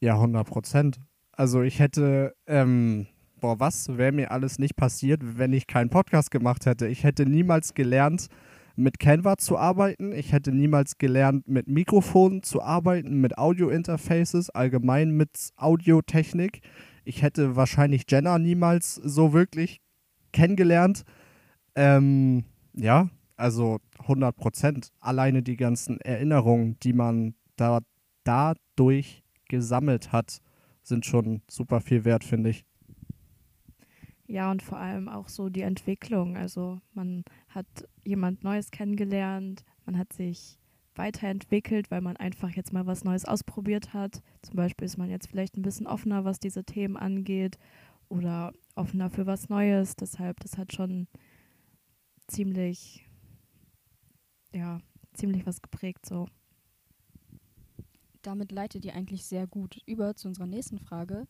Ja, 0.00 0.14
100 0.14 0.46
Prozent. 0.46 1.00
Also 1.32 1.62
ich 1.62 1.78
hätte, 1.78 2.34
ähm, 2.46 3.06
boah, 3.40 3.60
was 3.60 3.96
wäre 3.96 4.12
mir 4.12 4.30
alles 4.30 4.58
nicht 4.58 4.76
passiert, 4.76 5.38
wenn 5.38 5.52
ich 5.52 5.66
keinen 5.66 5.90
Podcast 5.90 6.30
gemacht 6.30 6.66
hätte? 6.66 6.86
Ich 6.86 7.04
hätte 7.04 7.26
niemals 7.26 7.74
gelernt, 7.74 8.28
mit 8.76 8.98
Canva 8.98 9.38
zu 9.38 9.56
arbeiten. 9.58 10.12
Ich 10.12 10.32
hätte 10.32 10.52
niemals 10.52 10.98
gelernt, 10.98 11.48
mit 11.48 11.66
Mikrofonen 11.66 12.42
zu 12.42 12.62
arbeiten, 12.62 13.20
mit 13.20 13.38
Audio-Interfaces, 13.38 14.50
allgemein 14.50 15.10
mit 15.10 15.50
Audiotechnik. 15.56 16.60
Ich 17.04 17.22
hätte 17.22 17.56
wahrscheinlich 17.56 18.04
Jenna 18.08 18.38
niemals 18.38 18.94
so 18.94 19.32
wirklich 19.32 19.80
kennengelernt. 20.32 21.04
Ähm, 21.74 22.44
ja, 22.74 23.08
also 23.36 23.78
100 24.00 24.36
Prozent. 24.36 24.92
Alleine 25.00 25.42
die 25.42 25.56
ganzen 25.56 26.00
Erinnerungen, 26.00 26.78
die 26.82 26.92
man 26.92 27.34
da, 27.56 27.80
dadurch 28.24 29.22
gesammelt 29.48 30.12
hat, 30.12 30.38
sind 30.82 31.06
schon 31.06 31.42
super 31.48 31.80
viel 31.80 32.04
wert, 32.04 32.24
finde 32.24 32.50
ich. 32.50 32.64
Ja, 34.28 34.50
und 34.50 34.62
vor 34.62 34.78
allem 34.78 35.08
auch 35.08 35.28
so 35.28 35.48
die 35.48 35.62
Entwicklung. 35.62 36.36
Also 36.36 36.80
man 36.94 37.24
hat 37.48 37.66
jemand 38.04 38.42
Neues 38.42 38.70
kennengelernt, 38.70 39.64
man 39.84 39.96
hat 39.96 40.12
sich 40.12 40.58
weiterentwickelt, 40.96 41.90
weil 41.90 42.00
man 42.00 42.16
einfach 42.16 42.50
jetzt 42.50 42.72
mal 42.72 42.86
was 42.86 43.04
Neues 43.04 43.24
ausprobiert 43.24 43.92
hat. 43.92 44.22
Zum 44.42 44.56
Beispiel 44.56 44.86
ist 44.86 44.96
man 44.96 45.10
jetzt 45.10 45.28
vielleicht 45.28 45.56
ein 45.56 45.62
bisschen 45.62 45.86
offener, 45.86 46.24
was 46.24 46.40
diese 46.40 46.64
Themen 46.64 46.96
angeht 46.96 47.58
oder 48.08 48.52
offener 48.74 49.10
für 49.10 49.26
was 49.26 49.48
Neues. 49.48 49.96
Deshalb, 49.96 50.40
das 50.40 50.58
hat 50.58 50.72
schon 50.72 51.06
ziemlich, 52.26 53.06
ja, 54.52 54.80
ziemlich 55.12 55.46
was 55.46 55.62
geprägt 55.62 56.06
so. 56.06 56.26
Damit 58.22 58.50
leitet 58.50 58.84
ihr 58.84 58.94
eigentlich 58.94 59.24
sehr 59.24 59.46
gut 59.46 59.80
über 59.86 60.16
zu 60.16 60.28
unserer 60.28 60.46
nächsten 60.46 60.80
Frage. 60.80 61.28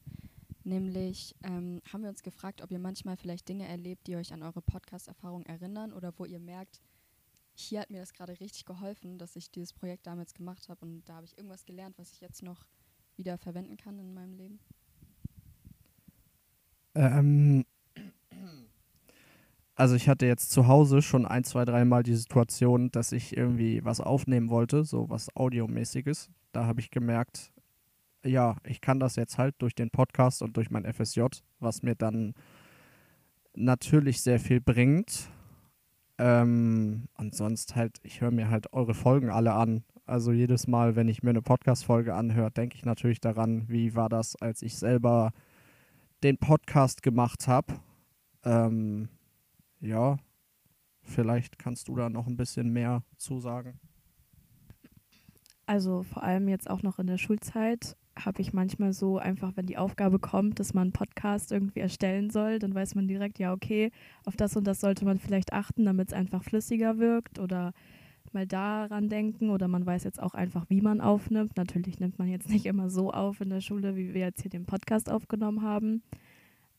Nämlich 0.67 1.33
ähm, 1.45 1.81
haben 1.93 2.03
wir 2.03 2.09
uns 2.09 2.25
gefragt, 2.25 2.61
ob 2.61 2.73
ihr 2.73 2.81
manchmal 2.81 3.17
vielleicht 3.17 3.49
Dinge 3.49 3.69
erlebt, 3.69 4.09
die 4.09 4.17
euch 4.17 4.33
an 4.33 4.43
eure 4.43 4.61
Podcast-Erfahrung 4.61 5.47
erinnern 5.47 5.93
oder 5.93 6.13
wo 6.19 6.25
ihr 6.25 6.41
merkt, 6.41 6.81
hier 7.55 7.79
hat 7.79 7.91
mir 7.91 8.01
das 8.01 8.13
gerade 8.13 8.41
richtig 8.41 8.65
geholfen, 8.65 9.17
dass 9.17 9.37
ich 9.37 9.53
dieses 9.53 9.73
Projekt 9.73 10.09
damals 10.09 10.35
gemacht 10.35 10.69
habe 10.69 10.85
und 10.85 11.05
da 11.05 11.15
habe 11.15 11.27
ich 11.27 11.39
irgendwas 11.39 11.67
gelernt, 11.67 11.97
was 11.99 12.11
ich 12.11 12.21
jetzt 12.21 12.43
noch 12.43 12.67
wieder 13.15 13.39
verwenden 13.39 13.77
kann 13.77 13.97
in 14.01 14.13
meinem 14.13 14.35
Leben. 14.35 14.59
Ähm, 16.97 17.65
also 19.77 19.95
ich 19.95 20.09
hatte 20.09 20.27
jetzt 20.27 20.51
zu 20.51 20.67
Hause 20.67 21.01
schon 21.01 21.27
ein, 21.27 21.45
zwei, 21.45 21.65
dreimal 21.65 22.03
die 22.03 22.17
Situation, 22.17 22.91
dass 22.91 23.13
ich 23.13 23.37
irgendwie 23.37 23.85
was 23.85 24.01
aufnehmen 24.01 24.51
wollte, 24.51 24.83
so 24.83 25.09
was 25.09 25.29
Audiomäßiges. 25.37 26.29
Da 26.51 26.67
habe 26.67 26.81
ich 26.81 26.91
gemerkt, 26.91 27.53
ja, 28.27 28.57
ich 28.65 28.81
kann 28.81 29.01
das 29.01 29.17
jetzt 29.17 29.39
halt 29.39 29.55
durch 29.59 29.75
den 29.75 29.91
Podcast 29.91 30.43
und 30.43 30.57
durch 30.57 30.71
mein 30.71 30.85
FSJ, 30.93 31.23
was 31.61 31.83
mir 31.83 31.95
dann 31.95 32.35
natürlich 33.55 34.23
sehr 34.23 34.39
viel 34.39 34.61
bringt. 34.61 35.31
Ähm, 36.19 37.09
und 37.19 37.35
sonst 37.35 37.77
halt, 37.77 37.99
ich 38.03 38.21
höre 38.21 38.31
mir 38.31 38.51
halt 38.51 38.73
eure 38.73 38.95
Folgen 38.95 39.31
alle 39.31 39.53
an. 39.53 39.85
Also 40.07 40.33
jedes 40.33 40.67
Mal, 40.67 40.97
wenn 40.97 41.09
ich 41.09 41.23
mir 41.23 41.31
eine 41.31 41.43
Podcast-Folge 41.43 42.15
anhöre, 42.15 42.51
denke 42.51 42.77
ich 42.77 42.85
natürlich 42.85 43.21
daran, 43.21 43.69
wie 43.69 43.95
war 43.95 44.09
das, 44.09 44.37
als 44.37 44.63
ich 44.63 44.77
selber 44.77 45.33
den 46.23 46.39
Podcast 46.39 47.03
gemacht 47.03 47.49
habe. 47.49 47.75
Ähm, 48.45 49.09
ja, 49.81 50.17
vielleicht 51.03 51.59
kannst 51.59 51.89
du 51.89 51.97
da 51.97 52.09
noch 52.09 52.27
ein 52.27 52.37
bisschen 52.37 52.73
mehr 52.73 53.03
zusagen. 53.17 53.79
Also 55.67 56.05
vor 56.05 56.23
allem 56.23 56.49
jetzt 56.49 56.71
auch 56.71 56.83
noch 56.83 56.99
in 56.99 57.09
der 57.09 57.19
Schulzeit 57.19 57.97
habe 58.19 58.41
ich 58.41 58.53
manchmal 58.53 58.93
so 58.93 59.19
einfach, 59.19 59.53
wenn 59.57 59.67
die 59.67 59.77
Aufgabe 59.77 60.19
kommt, 60.19 60.59
dass 60.59 60.75
man 60.75 60.85
einen 60.85 60.93
Podcast 60.93 61.53
irgendwie 61.53 61.81
erstellen 61.81 62.31
soll, 62.31 62.59
dann 62.59 62.75
weiß 62.75 62.95
man 62.95 63.09
direkt, 63.09 63.39
ja, 63.39 63.53
okay, 63.53 63.91
auf 64.25 64.37
das 64.37 64.57
und 64.57 64.67
das 64.67 64.81
sollte 64.81 65.05
man 65.05 65.19
vielleicht 65.19 65.53
achten, 65.53 65.85
damit 65.85 66.09
es 66.09 66.15
einfach 66.15 66.43
flüssiger 66.43 66.99
wirkt 66.99 67.39
oder 67.39 67.73
mal 68.33 68.47
daran 68.47 69.09
denken 69.09 69.51
oder 69.51 69.67
man 69.67 69.85
weiß 69.87 70.05
jetzt 70.05 70.23
auch 70.23 70.35
einfach, 70.35 70.67
wie 70.69 70.81
man 70.81 71.01
aufnimmt. 71.01 71.57
Natürlich 71.57 72.01
nimmt 72.01 72.19
man 72.19 72.29
jetzt 72.29 72.49
nicht 72.51 72.67
immer 72.67 72.91
so 72.91 73.13
auf 73.13 73.41
in 73.41 73.51
der 73.51 73.61
Schule, 73.61 73.97
wie 73.97 74.15
wir 74.15 74.23
jetzt 74.23 74.43
hier 74.43 74.51
den 74.51 74.67
Podcast 74.67 75.11
aufgenommen 75.11 75.63
haben, 75.63 76.03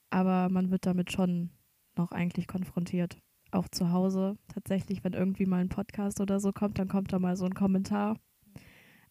aber 0.09 0.49
man 0.49 0.71
wird 0.71 0.85
damit 0.85 1.11
schon 1.11 1.49
noch 1.97 2.11
eigentlich 2.11 2.47
konfrontiert. 2.47 3.17
Auch 3.51 3.67
zu 3.69 3.91
Hause 3.91 4.37
tatsächlich, 4.49 5.03
wenn 5.03 5.13
irgendwie 5.13 5.45
mal 5.45 5.61
ein 5.61 5.69
Podcast 5.69 6.19
oder 6.19 6.39
so 6.39 6.51
kommt, 6.51 6.79
dann 6.79 6.89
kommt 6.89 7.13
da 7.13 7.19
mal 7.19 7.37
so 7.37 7.45
ein 7.45 7.53
Kommentar 7.53 8.17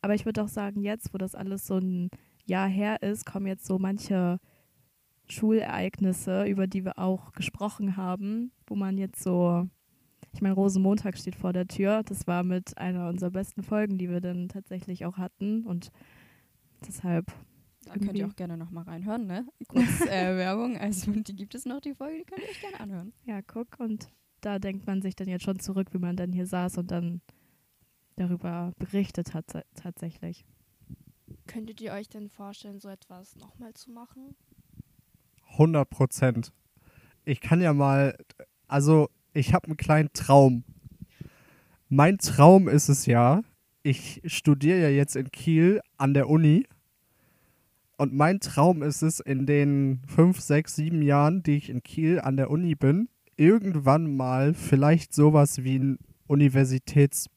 aber 0.06 0.14
ich 0.14 0.24
würde 0.24 0.40
auch 0.40 0.48
sagen, 0.48 0.82
jetzt, 0.82 1.12
wo 1.12 1.18
das 1.18 1.34
alles 1.34 1.66
so 1.66 1.78
ein 1.78 2.10
Jahr 2.44 2.68
her 2.68 3.02
ist, 3.02 3.26
kommen 3.26 3.48
jetzt 3.48 3.66
so 3.66 3.80
manche 3.80 4.38
Schulereignisse, 5.28 6.44
über 6.44 6.68
die 6.68 6.84
wir 6.84 6.96
auch 6.96 7.32
gesprochen 7.32 7.96
haben, 7.96 8.52
wo 8.68 8.76
man 8.76 8.98
jetzt 8.98 9.20
so, 9.20 9.68
ich 10.32 10.42
meine, 10.42 10.54
Rosenmontag 10.54 11.18
steht 11.18 11.34
vor 11.34 11.52
der 11.52 11.66
Tür. 11.66 12.04
Das 12.04 12.28
war 12.28 12.44
mit 12.44 12.78
einer 12.78 13.08
unserer 13.08 13.32
besten 13.32 13.64
Folgen, 13.64 13.98
die 13.98 14.08
wir 14.08 14.20
dann 14.20 14.48
tatsächlich 14.48 15.04
auch 15.06 15.18
hatten. 15.18 15.64
Und 15.64 15.90
deshalb. 16.86 17.26
Da 17.84 17.94
könnt 17.94 18.16
ihr 18.16 18.28
auch 18.28 18.36
gerne 18.36 18.56
nochmal 18.56 18.84
reinhören, 18.84 19.26
ne? 19.26 19.44
Kurz 19.66 20.02
äh, 20.02 20.06
Werbung. 20.36 20.76
Also 20.76 21.10
die 21.10 21.34
gibt 21.34 21.56
es 21.56 21.64
noch, 21.64 21.80
die 21.80 21.94
Folge, 21.94 22.18
die 22.18 22.24
könnt 22.26 22.42
ihr 22.42 22.48
euch 22.50 22.60
gerne 22.60 22.78
anhören. 22.78 23.12
Ja, 23.24 23.42
guck. 23.42 23.80
Und 23.80 24.08
da 24.40 24.60
denkt 24.60 24.86
man 24.86 25.02
sich 25.02 25.16
dann 25.16 25.26
jetzt 25.26 25.42
schon 25.42 25.58
zurück, 25.58 25.88
wie 25.90 25.98
man 25.98 26.14
dann 26.14 26.32
hier 26.32 26.46
saß 26.46 26.78
und 26.78 26.92
dann 26.92 27.22
darüber 28.16 28.72
berichtet 28.78 29.34
hat 29.34 29.64
tatsächlich. 29.74 30.44
Könntet 31.46 31.80
ihr 31.80 31.92
euch 31.92 32.08
denn 32.08 32.28
vorstellen, 32.28 32.80
so 32.80 32.88
etwas 32.88 33.36
nochmal 33.36 33.72
zu 33.74 33.90
machen? 33.90 34.34
100 35.52 35.88
Prozent. 35.88 36.52
Ich 37.24 37.40
kann 37.40 37.60
ja 37.60 37.72
mal, 37.72 38.16
also 38.68 39.08
ich 39.32 39.54
habe 39.54 39.66
einen 39.66 39.76
kleinen 39.76 40.12
Traum. 40.12 40.64
Mein 41.88 42.18
Traum 42.18 42.68
ist 42.68 42.88
es 42.88 43.06
ja, 43.06 43.42
ich 43.82 44.20
studiere 44.26 44.80
ja 44.80 44.88
jetzt 44.88 45.14
in 45.14 45.30
Kiel 45.30 45.80
an 45.96 46.14
der 46.14 46.28
Uni. 46.28 46.66
Und 47.96 48.12
mein 48.12 48.40
Traum 48.40 48.82
ist 48.82 49.02
es, 49.02 49.20
in 49.20 49.46
den 49.46 50.02
fünf, 50.06 50.40
sechs, 50.40 50.74
sieben 50.74 51.00
Jahren, 51.00 51.42
die 51.42 51.56
ich 51.56 51.70
in 51.70 51.82
Kiel 51.82 52.20
an 52.20 52.36
der 52.36 52.50
Uni 52.50 52.74
bin, 52.74 53.08
irgendwann 53.36 54.16
mal 54.16 54.52
vielleicht 54.52 55.14
sowas 55.14 55.62
wie 55.64 55.78
ein 55.78 55.98
Universitäts- 56.28 57.28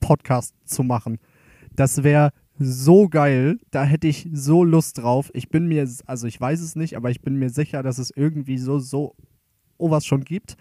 Podcast 0.00 0.54
zu 0.64 0.82
machen. 0.82 1.18
Das 1.74 2.02
wäre 2.02 2.32
so 2.58 3.08
geil. 3.08 3.58
Da 3.70 3.84
hätte 3.84 4.08
ich 4.08 4.28
so 4.32 4.64
Lust 4.64 4.98
drauf. 4.98 5.30
Ich 5.34 5.48
bin 5.48 5.68
mir, 5.68 5.88
also 6.06 6.26
ich 6.26 6.40
weiß 6.40 6.60
es 6.60 6.76
nicht, 6.76 6.96
aber 6.96 7.10
ich 7.10 7.20
bin 7.20 7.38
mir 7.38 7.50
sicher, 7.50 7.82
dass 7.82 7.98
es 7.98 8.10
irgendwie 8.14 8.58
so, 8.58 8.78
so 8.78 9.14
oh, 9.76 9.90
was 9.90 10.04
schon 10.04 10.24
gibt. 10.24 10.56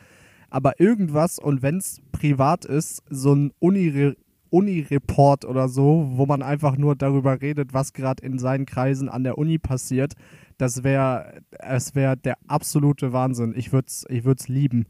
Aber 0.49 0.79
irgendwas, 0.79 1.39
und 1.39 1.61
wenn 1.61 1.77
es 1.77 2.01
privat 2.11 2.65
ist, 2.65 3.03
so 3.09 3.33
ein 3.33 3.51
Uni 3.59 4.15
Uni-Report 4.49 5.43
oder 5.43 5.67
so, 5.67 6.09
wo 6.13 6.25
man 6.25 6.41
einfach 6.41 6.77
nur 6.77 6.95
darüber 6.95 7.41
redet, 7.41 7.73
was 7.73 7.91
gerade 7.91 8.23
in 8.25 8.39
seinen 8.39 8.65
Kreisen 8.65 9.09
an 9.09 9.25
der 9.25 9.37
Uni 9.37 9.57
passiert, 9.57 10.13
das 10.57 10.83
wäre 10.83 11.41
es 11.51 11.95
wäre 11.95 12.15
der 12.15 12.37
absolute 12.47 13.11
Wahnsinn. 13.11 13.53
Ich 13.57 13.73
würde 13.73 13.87
es 13.87 14.05
ich 14.09 14.47
lieben. 14.47 14.85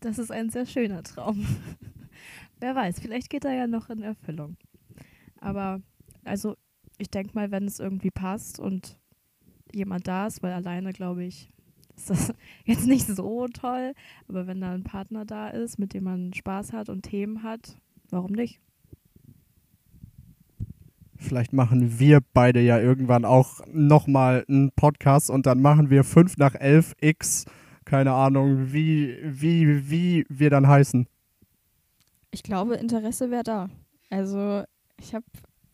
Das 0.00 0.18
ist 0.18 0.30
ein 0.30 0.50
sehr 0.50 0.66
schöner 0.66 1.02
Traum. 1.02 1.46
Wer 2.60 2.74
weiß, 2.74 3.00
vielleicht 3.00 3.30
geht 3.30 3.44
er 3.44 3.54
ja 3.54 3.66
noch 3.66 3.90
in 3.90 4.02
Erfüllung. 4.02 4.56
Aber 5.40 5.80
also 6.24 6.56
ich 6.98 7.10
denke 7.10 7.34
mal, 7.34 7.50
wenn 7.50 7.64
es 7.64 7.80
irgendwie 7.80 8.10
passt 8.10 8.58
und 8.58 8.98
jemand 9.72 10.08
da 10.08 10.26
ist, 10.26 10.42
weil 10.42 10.52
alleine 10.52 10.92
glaube 10.92 11.24
ich, 11.24 11.48
ist 11.96 12.10
das 12.10 12.32
jetzt 12.64 12.86
nicht 12.86 13.06
so 13.06 13.46
toll, 13.48 13.94
aber 14.28 14.46
wenn 14.46 14.60
da 14.60 14.72
ein 14.72 14.84
Partner 14.84 15.24
da 15.24 15.48
ist, 15.48 15.78
mit 15.78 15.94
dem 15.94 16.04
man 16.04 16.32
Spaß 16.32 16.72
hat 16.72 16.88
und 16.88 17.02
Themen 17.02 17.42
hat, 17.42 17.76
warum 18.10 18.32
nicht? 18.32 18.60
Vielleicht 21.16 21.52
machen 21.52 21.98
wir 21.98 22.20
beide 22.32 22.60
ja 22.60 22.78
irgendwann 22.78 23.24
auch 23.24 23.60
nochmal 23.72 24.44
einen 24.48 24.70
Podcast 24.70 25.30
und 25.30 25.46
dann 25.46 25.60
machen 25.60 25.90
wir 25.90 26.04
5 26.04 26.36
nach 26.36 26.54
11 26.54 26.94
X 27.00 27.44
keine 27.88 28.12
Ahnung, 28.12 28.72
wie, 28.72 29.18
wie, 29.22 29.90
wie 29.90 30.26
wir 30.28 30.50
dann 30.50 30.68
heißen. 30.68 31.08
Ich 32.30 32.42
glaube, 32.42 32.74
Interesse 32.74 33.30
wäre 33.30 33.42
da. 33.42 33.70
Also, 34.10 34.62
ich 35.00 35.14
habe 35.14 35.24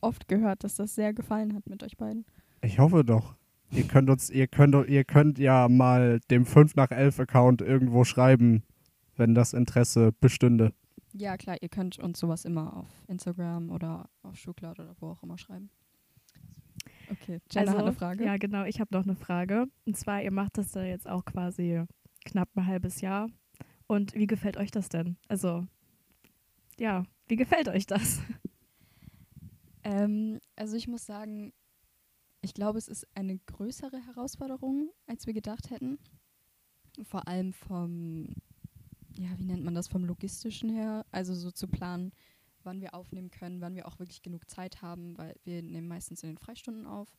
oft 0.01 0.29
gehört, 0.29 0.63
dass 0.63 0.77
das 0.77 0.95
sehr 0.95 1.13
gefallen 1.13 1.55
hat 1.55 1.69
mit 1.69 1.83
euch 1.83 1.97
beiden. 1.97 2.25
Ich 2.63 2.79
hoffe 2.79 3.05
doch. 3.05 3.35
Ihr 3.73 3.89
könnt 3.89 4.09
uns, 4.09 4.31
ihr 4.31 4.47
könnt, 4.47 4.89
ihr 4.89 5.05
könnt 5.05 5.39
ja 5.41 5.69
mal 5.69 6.21
dem 6.31 6.47
5 6.47 6.77
nach 6.77 6.93
11 6.93 7.19
Account 7.19 7.63
irgendwo 7.63 8.05
schreiben, 8.05 8.63
wenn 9.17 9.35
das 9.35 9.53
Interesse 9.53 10.13
bestünde. 10.21 10.73
Ja, 11.15 11.37
klar, 11.37 11.57
ihr 11.61 11.69
könnt 11.69 11.99
uns 11.99 12.21
sowas 12.21 12.45
immer 12.45 12.77
auf 12.77 12.87
Instagram 13.09 13.71
oder 13.71 14.09
auf 14.23 14.37
Schuhcloud 14.37 14.79
oder 14.79 14.95
wo 15.01 15.09
auch 15.09 15.23
immer 15.25 15.39
schreiben. 15.39 15.71
Okay, 17.11 17.41
Jenna 17.51 17.73
also, 17.73 17.79
hat 17.79 17.87
eine 17.87 17.93
Frage. 17.93 18.25
Ja, 18.25 18.37
genau, 18.37 18.65
ich 18.65 18.81
habe 18.81 18.95
noch 18.95 19.05
eine 19.05 19.17
Frage. 19.17 19.67
Und 19.85 19.97
zwar, 19.97 20.23
ihr 20.23 20.33
macht 20.33 20.59
das 20.59 20.71
da 20.71 20.85
jetzt 20.85 21.09
auch 21.09 21.25
quasi 21.25 21.85
knapp 22.25 22.49
ein 22.57 22.67
halbes 22.67 23.01
Jahr. 23.01 23.29
Und 23.87 24.15
wie 24.15 24.27
gefällt 24.27 24.57
euch 24.57 24.71
das 24.71 24.89
denn? 24.89 25.17
Also, 25.29 25.67
ja, 26.79 27.05
wie 27.27 27.37
gefällt 27.37 27.69
euch 27.69 27.87
das? 27.87 28.21
Ähm, 29.85 30.41
also 30.57 30.77
ich 30.77 30.89
muss 30.89 31.05
sagen, 31.05 31.53
ich 32.41 32.55
glaube, 32.55 32.79
es 32.79 32.89
ist 32.89 33.07
eine 33.15 33.39
größere 33.39 34.05
Herausforderung, 34.07 34.91
als 35.07 35.27
wir 35.27 35.35
gedacht 35.35 35.71
hätten. 35.71 35.99
Vor 37.03 37.29
allem 37.29 37.53
vom, 37.53 38.29
ja, 39.17 39.29
wie 39.39 39.45
nennt 39.45 39.65
man 39.65 39.75
das, 39.75 39.89
vom 39.89 40.05
logistischen 40.05 40.71
her. 40.71 41.05
Also 41.11 41.35
so 41.35 41.51
zu 41.51 41.69
planen, 41.69 42.13
wann 42.63 42.81
wir 42.81 42.95
aufnehmen 42.95 43.31
können, 43.31 43.61
wann 43.61 43.75
wir 43.75 43.87
auch 43.87 43.99
wirklich 43.99 44.23
genug 44.23 44.49
Zeit 44.49 44.83
haben, 44.83 45.17
weil 45.19 45.35
wir 45.45 45.63
nehmen 45.63 45.89
meistens 45.89 46.23
in 46.23 46.31
den 46.31 46.39
Freistunden 46.39 46.87
auf. 46.87 47.15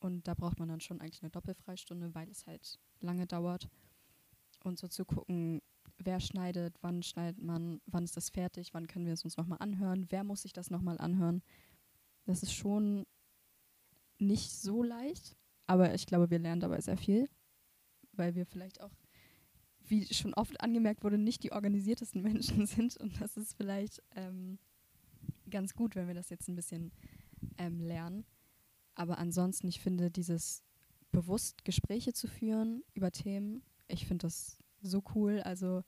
Und 0.00 0.28
da 0.28 0.34
braucht 0.34 0.58
man 0.58 0.68
dann 0.68 0.80
schon 0.80 1.00
eigentlich 1.00 1.22
eine 1.22 1.30
Doppelfreistunde, 1.30 2.14
weil 2.14 2.28
es 2.30 2.46
halt 2.46 2.78
lange 3.00 3.26
dauert. 3.26 3.68
Und 4.68 4.78
so 4.78 4.88
zu 4.88 5.04
gucken, 5.04 5.62
wer 5.98 6.20
schneidet, 6.20 6.76
wann 6.80 7.02
schneidet 7.02 7.42
man, 7.42 7.80
wann 7.86 8.04
ist 8.04 8.16
das 8.16 8.30
fertig, 8.30 8.72
wann 8.72 8.86
können 8.86 9.06
wir 9.06 9.12
es 9.12 9.24
uns 9.24 9.36
nochmal 9.36 9.58
anhören, 9.60 10.06
wer 10.10 10.24
muss 10.24 10.42
sich 10.42 10.52
das 10.52 10.70
nochmal 10.70 10.98
anhören. 10.98 11.42
Das 12.24 12.42
ist 12.42 12.52
schon 12.52 13.06
nicht 14.18 14.52
so 14.52 14.82
leicht, 14.82 15.36
aber 15.66 15.94
ich 15.94 16.06
glaube, 16.06 16.30
wir 16.30 16.38
lernen 16.38 16.60
dabei 16.60 16.80
sehr 16.80 16.96
viel, 16.96 17.28
weil 18.12 18.34
wir 18.34 18.46
vielleicht 18.46 18.80
auch, 18.80 18.92
wie 19.86 20.04
schon 20.12 20.34
oft 20.34 20.60
angemerkt 20.60 21.02
wurde, 21.02 21.18
nicht 21.18 21.42
die 21.42 21.52
organisiertesten 21.52 22.22
Menschen 22.22 22.66
sind 22.66 22.96
und 22.96 23.20
das 23.20 23.36
ist 23.36 23.54
vielleicht 23.54 24.02
ähm, 24.14 24.58
ganz 25.50 25.74
gut, 25.74 25.96
wenn 25.96 26.06
wir 26.06 26.14
das 26.14 26.30
jetzt 26.30 26.48
ein 26.48 26.56
bisschen 26.56 26.92
ähm, 27.56 27.80
lernen. 27.80 28.24
Aber 28.94 29.18
ansonsten, 29.18 29.68
ich 29.68 29.80
finde, 29.80 30.10
dieses 30.10 30.62
bewusst 31.10 31.64
Gespräche 31.64 32.12
zu 32.12 32.26
führen 32.26 32.82
über 32.94 33.10
Themen, 33.12 33.62
ich 33.88 34.06
finde 34.06 34.26
das 34.26 34.58
so 34.80 35.02
cool. 35.14 35.40
Also 35.40 35.82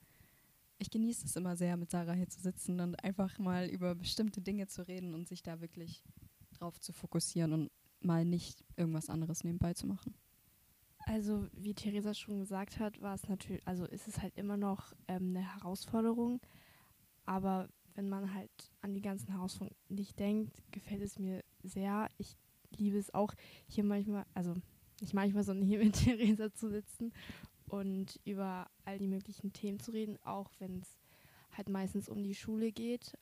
ich 0.77 0.89
genieße 0.89 1.25
es 1.25 1.35
immer 1.35 1.55
sehr, 1.55 1.77
mit 1.77 1.91
Sarah 1.91 2.13
hier 2.13 2.29
zu 2.29 2.41
sitzen 2.41 2.79
und 2.79 3.01
einfach 3.03 3.37
mal 3.37 3.67
über 3.67 3.95
bestimmte 3.95 4.41
Dinge 4.41 4.67
zu 4.67 4.87
reden 4.87 5.13
und 5.13 5.27
sich 5.27 5.43
da 5.43 5.61
wirklich 5.61 6.03
drauf 6.53 6.79
zu 6.79 6.91
fokussieren 6.91 7.53
und 7.53 7.71
mal 7.99 8.25
nicht 8.25 8.63
irgendwas 8.75 9.09
anderes 9.09 9.43
nebenbei 9.43 9.73
zu 9.73 9.87
machen. 9.87 10.15
Also 11.05 11.47
wie 11.53 11.73
Theresa 11.73 12.13
schon 12.13 12.39
gesagt 12.39 12.79
hat, 12.79 13.01
war 13.01 13.15
es 13.15 13.27
natürlich, 13.27 13.65
also 13.67 13.85
ist 13.85 14.07
es 14.07 14.21
halt 14.21 14.37
immer 14.37 14.57
noch 14.57 14.93
ähm, 15.07 15.29
eine 15.29 15.55
Herausforderung, 15.55 16.41
aber 17.25 17.69
wenn 17.95 18.09
man 18.09 18.33
halt 18.33 18.51
an 18.81 18.93
die 18.93 19.01
ganzen 19.01 19.31
Herausforderungen 19.31 19.77
nicht 19.89 20.17
denkt, 20.19 20.63
gefällt 20.71 21.01
es 21.01 21.19
mir 21.19 21.43
sehr. 21.63 22.09
Ich 22.17 22.37
liebe 22.71 22.97
es 22.97 23.13
auch 23.13 23.33
hier 23.67 23.83
manchmal, 23.83 24.25
also 24.33 24.55
nicht 25.01 25.13
manchmal, 25.13 25.43
sondern 25.43 25.65
hier 25.65 25.79
mit 25.79 25.93
Theresa 26.03 26.53
zu 26.53 26.69
sitzen 26.69 27.11
und 27.71 28.19
über 28.25 28.69
all 28.83 28.99
die 28.99 29.07
möglichen 29.07 29.53
Themen 29.53 29.79
zu 29.79 29.91
reden, 29.91 30.17
auch 30.23 30.51
wenn 30.59 30.81
es 30.81 30.99
halt 31.51 31.69
meistens 31.69 32.09
um 32.09 32.21
die 32.21 32.35
Schule 32.35 32.73
geht 32.73 33.17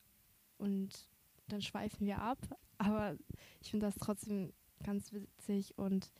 und 0.57 1.07
dann 1.47 1.61
schweifen 1.61 2.07
wir 2.07 2.19
ab, 2.19 2.39
aber 2.79 3.15
ich 3.61 3.69
finde 3.69 3.85
das 3.85 3.95
trotzdem 3.95 4.51
ganz 4.83 5.13
witzig 5.13 5.77
und 5.77 6.11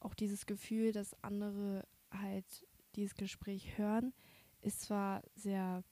auch 0.00 0.14
dieses 0.14 0.46
Gefühl, 0.46 0.92
dass 0.92 1.22
andere 1.22 1.86
halt 2.10 2.66
dieses 2.94 3.14
Gespräch 3.14 3.76
hören, 3.76 4.14
ist 4.62 4.80
zwar 4.80 5.22
sehr 5.34 5.84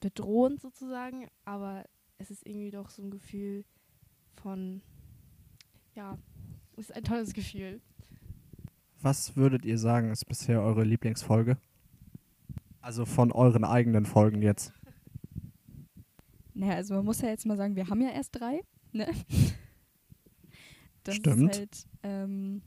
bedrohend 0.00 0.60
sozusagen, 0.60 1.28
aber 1.44 1.84
es 2.18 2.32
ist 2.32 2.44
irgendwie 2.44 2.72
doch 2.72 2.90
so 2.90 3.02
ein 3.02 3.12
Gefühl 3.12 3.64
von, 4.34 4.82
ja, 5.94 6.18
es 6.72 6.90
ist 6.90 6.92
ein 6.96 7.04
tolles 7.04 7.34
Gefühl. 7.34 7.80
Was 9.02 9.36
würdet 9.36 9.64
ihr 9.64 9.78
sagen, 9.78 10.10
ist 10.10 10.26
bisher 10.26 10.60
eure 10.60 10.84
Lieblingsfolge? 10.84 11.56
Also 12.80 13.06
von 13.06 13.32
euren 13.32 13.64
eigenen 13.64 14.04
Folgen 14.04 14.42
jetzt. 14.42 14.72
Naja, 16.54 16.74
also 16.74 16.94
man 16.94 17.04
muss 17.04 17.20
ja 17.20 17.28
jetzt 17.28 17.46
mal 17.46 17.56
sagen, 17.56 17.76
wir 17.76 17.88
haben 17.88 18.02
ja 18.02 18.10
erst 18.10 18.38
drei. 18.38 18.62
Ne? 18.92 19.08
Das 21.02 21.16
Stimmt. 21.16 21.52
Ist 21.52 21.58
halt, 21.58 21.86
ähm, 22.02 22.62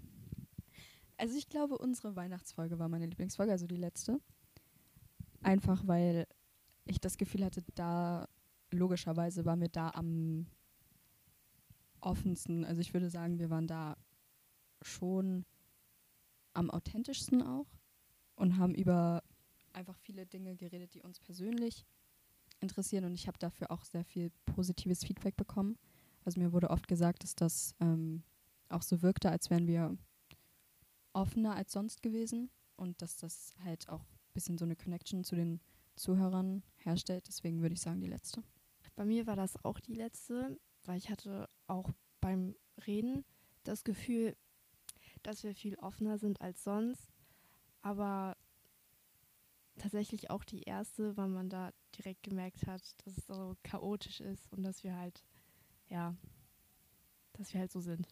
also 1.17 1.37
ich 1.37 1.49
glaube, 1.49 1.77
unsere 1.77 2.15
Weihnachtsfolge 2.15 2.79
war 2.79 2.89
meine 2.89 3.05
Lieblingsfolge, 3.05 3.51
also 3.51 3.67
die 3.67 3.77
letzte. 3.77 4.19
Einfach 5.43 5.85
weil 5.85 6.25
ich 6.85 6.99
das 6.99 7.17
Gefühl 7.17 7.45
hatte, 7.45 7.63
da 7.75 8.27
logischerweise 8.71 9.45
waren 9.45 9.61
wir 9.61 9.69
da 9.69 9.91
am 9.91 10.47
offensten. 12.01 12.65
Also 12.65 12.81
ich 12.81 12.93
würde 12.93 13.09
sagen, 13.09 13.37
wir 13.37 13.49
waren 13.49 13.67
da 13.67 13.97
schon 14.81 15.45
am 16.53 16.69
authentischsten 16.69 17.41
auch 17.41 17.67
und 18.35 18.57
haben 18.57 18.75
über 18.75 19.23
einfach 19.73 19.97
viele 19.97 20.25
Dinge 20.25 20.55
geredet, 20.55 20.93
die 20.93 21.01
uns 21.01 21.19
persönlich 21.19 21.85
interessieren 22.59 23.05
und 23.05 23.13
ich 23.13 23.27
habe 23.27 23.37
dafür 23.39 23.71
auch 23.71 23.83
sehr 23.83 24.05
viel 24.05 24.31
positives 24.45 25.03
Feedback 25.03 25.35
bekommen. 25.35 25.77
Also 26.23 26.39
mir 26.39 26.53
wurde 26.53 26.69
oft 26.69 26.87
gesagt, 26.87 27.23
dass 27.23 27.35
das 27.35 27.75
ähm, 27.79 28.23
auch 28.69 28.81
so 28.81 29.01
wirkte, 29.01 29.29
als 29.29 29.49
wären 29.49 29.67
wir 29.67 29.97
offener 31.11 31.55
als 31.55 31.73
sonst 31.73 32.01
gewesen 32.01 32.49
und 32.75 33.01
dass 33.01 33.17
das 33.17 33.53
halt 33.63 33.89
auch 33.89 34.01
ein 34.01 34.33
bisschen 34.33 34.57
so 34.57 34.65
eine 34.65 34.75
Connection 34.75 35.23
zu 35.23 35.35
den 35.35 35.59
Zuhörern 35.95 36.63
herstellt. 36.77 37.27
Deswegen 37.27 37.61
würde 37.61 37.73
ich 37.73 37.81
sagen, 37.81 38.01
die 38.01 38.07
letzte. 38.07 38.43
Bei 38.95 39.05
mir 39.05 39.27
war 39.27 39.35
das 39.35 39.63
auch 39.63 39.79
die 39.79 39.95
letzte, 39.95 40.57
weil 40.85 40.97
ich 40.97 41.09
hatte 41.09 41.49
auch 41.67 41.91
beim 42.21 42.55
Reden 42.85 43.25
das 43.63 43.83
Gefühl, 43.83 44.35
dass 45.23 45.43
wir 45.43 45.55
viel 45.55 45.75
offener 45.75 46.17
sind 46.17 46.41
als 46.41 46.63
sonst. 46.63 47.11
Aber 47.81 48.37
tatsächlich 49.77 50.29
auch 50.29 50.43
die 50.43 50.63
erste, 50.63 51.17
weil 51.17 51.27
man 51.27 51.49
da 51.49 51.71
direkt 51.97 52.23
gemerkt 52.23 52.67
hat, 52.67 52.81
dass 53.05 53.17
es 53.17 53.25
so 53.25 53.55
chaotisch 53.63 54.21
ist 54.21 54.51
und 54.51 54.63
dass 54.63 54.83
wir 54.83 54.95
halt, 54.95 55.23
ja, 55.89 56.15
dass 57.33 57.53
wir 57.53 57.59
halt 57.59 57.71
so 57.71 57.79
sind. 57.79 58.07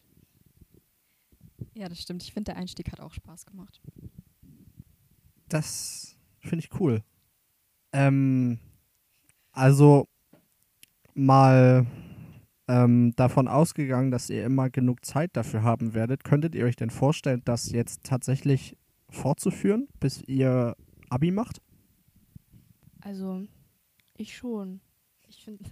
Ja, 1.74 1.88
das 1.88 2.00
stimmt. 2.00 2.22
Ich 2.22 2.32
finde, 2.32 2.52
der 2.52 2.56
Einstieg 2.56 2.90
hat 2.92 3.00
auch 3.00 3.12
Spaß 3.12 3.46
gemacht. 3.46 3.80
Das 5.48 6.16
finde 6.40 6.64
ich 6.64 6.80
cool. 6.80 7.02
Ähm, 7.92 8.58
also 9.52 10.08
mal 11.14 11.86
ähm, 12.72 13.12
davon 13.16 13.48
ausgegangen, 13.48 14.10
dass 14.10 14.30
ihr 14.30 14.46
immer 14.46 14.70
genug 14.70 15.04
Zeit 15.04 15.36
dafür 15.36 15.62
haben 15.62 15.92
werdet, 15.92 16.24
könntet 16.24 16.54
ihr 16.54 16.64
euch 16.64 16.76
denn 16.76 16.88
vorstellen, 16.88 17.42
das 17.44 17.70
jetzt 17.70 18.04
tatsächlich 18.04 18.78
fortzuführen, 19.10 19.88
bis 20.00 20.22
ihr 20.22 20.74
Abi 21.10 21.30
macht? 21.30 21.60
Also, 23.02 23.46
ich 24.16 24.34
schon. 24.34 24.80
Ich 25.28 25.44
finde 25.44 25.64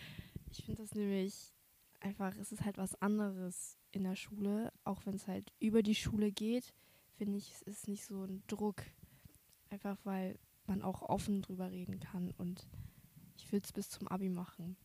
ich 0.50 0.64
find 0.64 0.80
das 0.80 0.94
nämlich 0.94 1.54
einfach, 2.00 2.36
es 2.36 2.50
ist 2.50 2.64
halt 2.64 2.76
was 2.76 3.00
anderes 3.00 3.78
in 3.92 4.02
der 4.02 4.16
Schule, 4.16 4.72
auch 4.82 5.06
wenn 5.06 5.14
es 5.14 5.28
halt 5.28 5.52
über 5.60 5.84
die 5.84 5.94
Schule 5.94 6.32
geht, 6.32 6.74
finde 7.16 7.38
ich, 7.38 7.52
es 7.52 7.62
ist 7.62 7.88
nicht 7.88 8.04
so 8.04 8.24
ein 8.24 8.42
Druck. 8.48 8.82
Einfach 9.70 9.96
weil 10.02 10.38
man 10.66 10.82
auch 10.82 11.02
offen 11.02 11.40
drüber 11.40 11.70
reden 11.70 12.00
kann 12.00 12.32
und 12.36 12.66
ich 13.36 13.52
will 13.52 13.60
es 13.62 13.72
bis 13.72 13.90
zum 13.90 14.08
Abi 14.08 14.28
machen. 14.28 14.76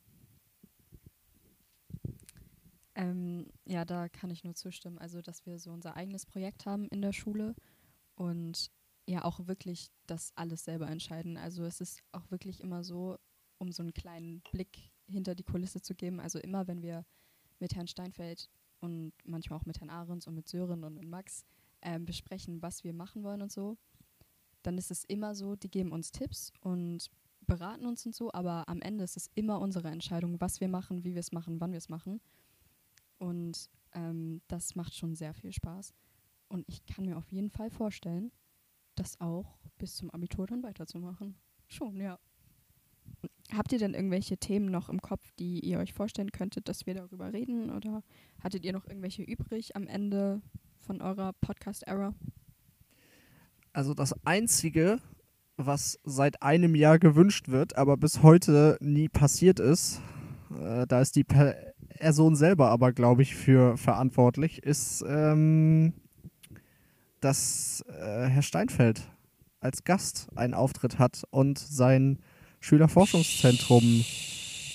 Ähm, 2.95 3.47
ja, 3.65 3.86
da 3.86 4.08
kann 4.10 4.29
ich 4.29 4.43
nur 4.43 4.56
zustimmen. 4.56 4.97
Also, 4.97 5.21
dass 5.21 5.45
wir 5.45 5.60
so 5.60 5.71
unser 5.71 5.95
eigenes 5.95 6.25
Projekt 6.25 6.65
haben 6.65 6.88
in 6.89 7.01
der 7.01 7.13
Schule 7.13 7.56
und 8.15 8.71
ja 9.08 9.23
auch 9.23 9.47
wirklich 9.47 9.91
das 10.08 10.32
alles 10.36 10.63
selber 10.63 10.89
entscheiden. 10.89 11.38
Also 11.38 11.65
es 11.65 11.82
ist 11.82 12.01
auch 12.12 12.29
wirklich 12.32 12.62
immer 12.62 12.84
so, 12.84 13.17
um 13.58 13.71
so 13.71 13.84
einen 13.84 13.93
kleinen 13.93 14.41
Blick 14.51 14.91
hinter 15.08 15.36
die 15.36 15.43
Kulisse 15.43 15.82
zu 15.82 15.95
geben. 15.95 16.19
Also 16.19 16.39
immer, 16.39 16.67
wenn 16.67 16.82
wir 16.82 17.06
mit 17.60 17.75
Herrn 17.75 17.88
Steinfeld 17.88 18.49
und 18.79 19.13
manchmal 19.23 19.60
auch 19.60 19.65
mit 19.65 19.79
Herrn 19.79 19.89
Ahrens 19.89 20.27
und 20.27 20.36
mit 20.36 20.47
Sören 20.47 20.84
und 20.84 20.95
mit 20.95 21.06
Max 21.06 21.45
ähm, 21.82 22.06
besprechen, 22.06 22.62
was 22.62 22.84
wir 22.84 22.93
machen 22.93 23.23
wollen 23.23 23.41
und 23.41 23.51
so, 23.51 23.77
dann 24.62 24.77
ist 24.77 24.91
es 24.91 25.03
immer 25.03 25.36
so, 25.36 25.56
die 25.56 25.69
geben 25.69 25.91
uns 25.91 26.12
Tipps 26.12 26.53
und 26.62 27.10
beraten 27.45 27.86
uns 27.86 28.06
und 28.06 28.15
so, 28.15 28.32
aber 28.32 28.69
am 28.69 28.82
Ende 28.82 29.03
ist 29.03 29.17
es 29.17 29.29
immer 29.36 29.60
unsere 29.60 29.89
Entscheidung, 29.89 30.39
was 30.39 30.62
wir 30.62 30.69
machen, 30.69 31.03
wie 31.03 31.13
wir 31.13 31.19
es 31.19 31.34
machen, 31.34 31.60
wann 31.60 31.71
wir 31.71 31.77
es 31.77 31.89
machen. 31.89 32.21
Und 33.23 33.69
ähm, 33.93 34.41
das 34.49 34.75
macht 34.75 34.93
schon 34.93 35.15
sehr 35.15 35.33
viel 35.33 35.53
Spaß. 35.53 35.93
Und 36.49 36.65
ich 36.67 36.86
kann 36.86 37.05
mir 37.05 37.17
auf 37.17 37.31
jeden 37.31 37.49
Fall 37.49 37.69
vorstellen, 37.69 38.33
das 38.95 39.21
auch 39.21 39.57
bis 39.77 39.95
zum 39.95 40.12
Abitur 40.12 40.45
dann 40.45 40.62
weiterzumachen. 40.62 41.36
Schon, 41.67 42.01
ja. 42.01 42.19
Habt 43.53 43.71
ihr 43.71 43.79
denn 43.79 43.93
irgendwelche 43.93 44.38
Themen 44.38 44.69
noch 44.69 44.89
im 44.89 45.01
Kopf, 45.01 45.31
die 45.39 45.62
ihr 45.62 45.79
euch 45.79 45.93
vorstellen 45.93 46.33
könntet, 46.33 46.67
dass 46.67 46.86
wir 46.86 46.95
darüber 46.95 47.31
reden? 47.31 47.69
Oder 47.69 48.03
hattet 48.43 48.65
ihr 48.65 48.73
noch 48.73 48.86
irgendwelche 48.86 49.23
übrig 49.23 49.77
am 49.77 49.88
Ende 49.88 50.41
von 50.79 51.01
eurer 51.01 51.31
Podcast-Era? 51.31 52.13
Also 53.71 53.93
das 53.93 54.13
Einzige, 54.25 54.99
was 55.55 55.97
seit 56.03 56.41
einem 56.41 56.75
Jahr 56.75 56.99
gewünscht 56.99 57.47
wird, 57.47 57.77
aber 57.77 57.95
bis 57.95 58.21
heute 58.21 58.77
nie 58.81 59.07
passiert 59.07 59.62
ist, 59.62 60.01
äh, 60.59 60.86
da 60.88 60.99
ist 60.99 61.15
die 61.15 61.23
Person 62.03 62.35
selber 62.35 62.67
aber, 62.69 62.91
glaube 62.91 63.21
ich, 63.21 63.33
für 63.33 63.77
verantwortlich, 63.77 64.61
ist, 64.61 65.05
ähm, 65.07 65.93
dass 67.21 67.81
äh, 67.87 68.27
Herr 68.27 68.41
Steinfeld 68.41 69.09
als 69.61 69.85
Gast 69.85 70.27
einen 70.35 70.53
Auftritt 70.53 70.99
hat 70.99 71.23
und 71.29 71.57
sein 71.57 72.19
Schülerforschungszentrum 72.59 74.03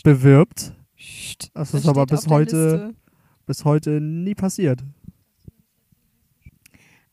bewirbt. 0.04 0.72
Das 1.52 1.74
ist 1.74 1.86
aber 1.86 2.06
bis 2.06 2.28
heute, 2.28 2.94
bis 3.44 3.66
heute 3.66 4.00
nie 4.00 4.34
passiert. 4.34 4.82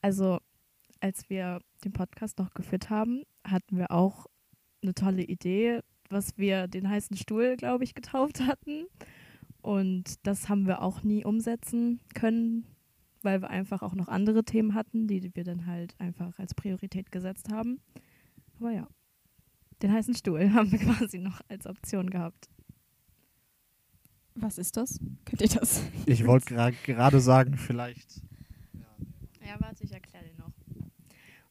Also, 0.01 0.39
als 1.01 1.29
wir 1.29 1.59
den 1.83 1.91
Podcast 1.91 2.39
noch 2.39 2.53
geführt 2.53 2.89
haben, 2.89 3.23
hatten 3.45 3.77
wir 3.77 3.91
auch 3.91 4.27
eine 4.81 4.93
tolle 4.93 5.23
Idee, 5.23 5.81
was 6.09 6.37
wir 6.37 6.69
den 6.69 6.89
heißen 6.89 7.17
Stuhl, 7.17 7.57
glaube 7.57 7.83
ich, 7.83 7.93
getauft 7.93 8.39
hatten. 8.39 8.85
Und 9.65 10.25
das 10.27 10.47
haben 10.47 10.67
wir 10.67 10.81
auch 10.81 11.03
nie 11.03 11.25
umsetzen 11.25 11.99
können, 12.13 12.65
weil 13.23 13.41
wir 13.41 13.49
einfach 13.49 13.81
auch 13.81 13.95
noch 13.95 14.07
andere 14.07 14.43
Themen 14.43 14.75
hatten, 14.75 15.07
die 15.07 15.35
wir 15.35 15.43
dann 15.43 15.65
halt 15.65 15.95
einfach 15.99 16.37
als 16.37 16.53
Priorität 16.53 17.11
gesetzt 17.11 17.51
haben. 17.51 17.79
Aber 18.59 18.71
ja 18.71 18.87
den 19.81 19.91
heißen 19.91 20.15
Stuhl 20.15 20.51
haben 20.53 20.71
wir 20.71 20.79
quasi 20.79 21.19
noch 21.19 21.41
als 21.47 21.67
Option 21.67 22.09
gehabt. 22.09 22.49
Was 24.35 24.57
ist 24.57 24.75
das? 24.75 24.99
Könnt 25.23 25.41
ihr 25.41 25.47
das? 25.47 25.81
Ich 26.05 26.25
wollte 26.25 26.55
gerade 26.83 27.21
sagen, 27.21 27.57
vielleicht. 27.57 28.21
Ja, 29.45 29.55
warte, 29.59 29.83
ich 29.83 29.93
erkläre 29.93 30.25
den 30.25 30.37
noch. 30.37 30.51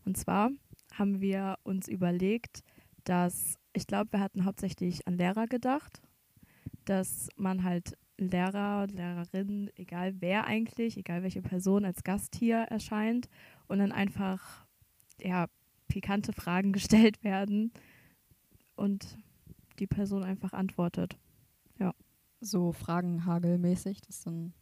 Und 0.05 0.19
zwar 0.19 0.51
haben 0.93 1.21
wir 1.21 1.59
uns 1.63 1.89
überlegt, 1.89 2.63
dass 3.05 3.55
ich 3.73 3.87
glaube, 3.87 4.13
wir 4.13 4.21
hatten 4.21 4.45
hauptsächlich 4.45 5.07
an 5.07 5.17
Lehrer 5.17 5.47
gedacht, 5.47 6.03
dass 6.85 7.29
man 7.37 7.65
halt 7.65 7.97
Lehrer, 8.17 8.87
Lehrerin, 8.87 9.71
egal 9.77 10.15
wer 10.21 10.47
eigentlich, 10.47 10.97
egal 10.97 11.23
welche 11.23 11.43
Person 11.43 11.85
als 11.85 12.05
Gast 12.05 12.37
hier 12.37 12.59
erscheint 12.59 13.29
und 13.67 13.79
dann 13.79 13.93
einfach 13.93 14.67
ja 15.21 15.49
pikante 15.89 16.33
Fragen 16.33 16.73
gestellt 16.75 17.25
werden, 17.25 17.73
und 18.77 19.19
die 19.79 19.87
Person 19.87 20.25
einfach 20.25 20.53
antwortet. 20.53 21.17
Ja. 21.79 21.95
So 22.41 22.73
Fragenhagelmäßig, 22.73 24.01
das 24.03 24.23
dann. 24.23 24.53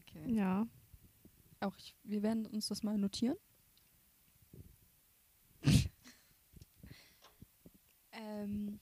Okay. 0.00 0.32
Ja. 0.32 0.66
Auch 1.60 1.76
ich, 1.76 1.94
wir 2.02 2.22
werden 2.22 2.46
uns 2.46 2.68
das 2.68 2.82
mal 2.82 2.98
notieren. 2.98 3.36
ähm, 8.12 8.80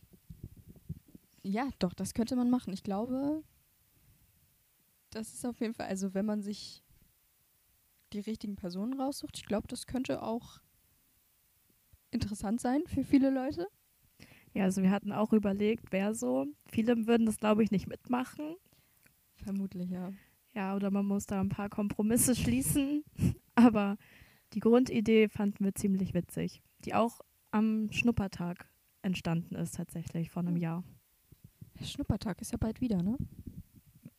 ja, 1.42 1.68
doch, 1.78 1.94
das 1.94 2.14
könnte 2.14 2.34
man 2.36 2.50
machen. 2.50 2.72
Ich 2.72 2.82
glaube, 2.82 3.44
das 5.14 5.33
ist 5.33 5.46
auf 5.46 5.61
jeden 5.61 5.75
Fall, 5.75 5.87
also 5.87 6.14
wenn 6.14 6.27
man 6.27 6.42
sich 6.42 6.83
die 8.12 8.20
richtigen 8.20 8.57
Personen 8.57 9.01
raussucht, 9.01 9.37
ich 9.37 9.46
glaube, 9.46 9.68
das 9.68 9.87
könnte 9.87 10.22
auch 10.22 10.61
interessant 12.11 12.61
sein 12.61 12.83
für 12.87 13.05
viele 13.05 13.31
Leute. 13.31 13.66
Ja, 14.55 14.64
also 14.64 14.83
wir 14.83 14.90
hatten 14.90 15.12
auch 15.12 15.33
überlegt, 15.33 15.92
wer 15.92 16.14
so. 16.14 16.46
Viele 16.66 17.07
würden 17.07 17.25
das, 17.25 17.38
glaube 17.38 17.62
ich, 17.62 17.70
nicht 17.70 17.87
mitmachen. 17.87 18.57
Vermutlich, 19.37 19.90
ja. 19.90 20.12
Ja, 20.55 20.77
oder 20.77 20.90
man 20.90 21.07
muss 21.07 21.27
da 21.27 21.40
ein 21.40 21.48
paar 21.48 21.70
Kompromisse 21.70 22.37
schließen. 22.37 23.03
Aber 23.55 23.96
die 24.53 24.61
Grundidee 24.61 25.29
fanden 25.29 25.64
wir 25.64 25.75
ziemlich 25.75 26.12
witzig, 26.12 26.62
die 26.85 26.94
auch 26.94 27.20
am 27.51 27.90
Schnuppertag 27.92 28.68
entstanden 29.01 29.55
ist, 29.55 29.77
tatsächlich 29.77 30.31
vor 30.31 30.42
einem 30.42 30.55
hm. 30.55 30.62
Jahr. 30.62 30.85
Schnuppertag 31.83 32.40
ist 32.42 32.53
ja 32.53 32.59
bald 32.59 32.81
wieder, 32.81 33.03
ne? 33.03 33.16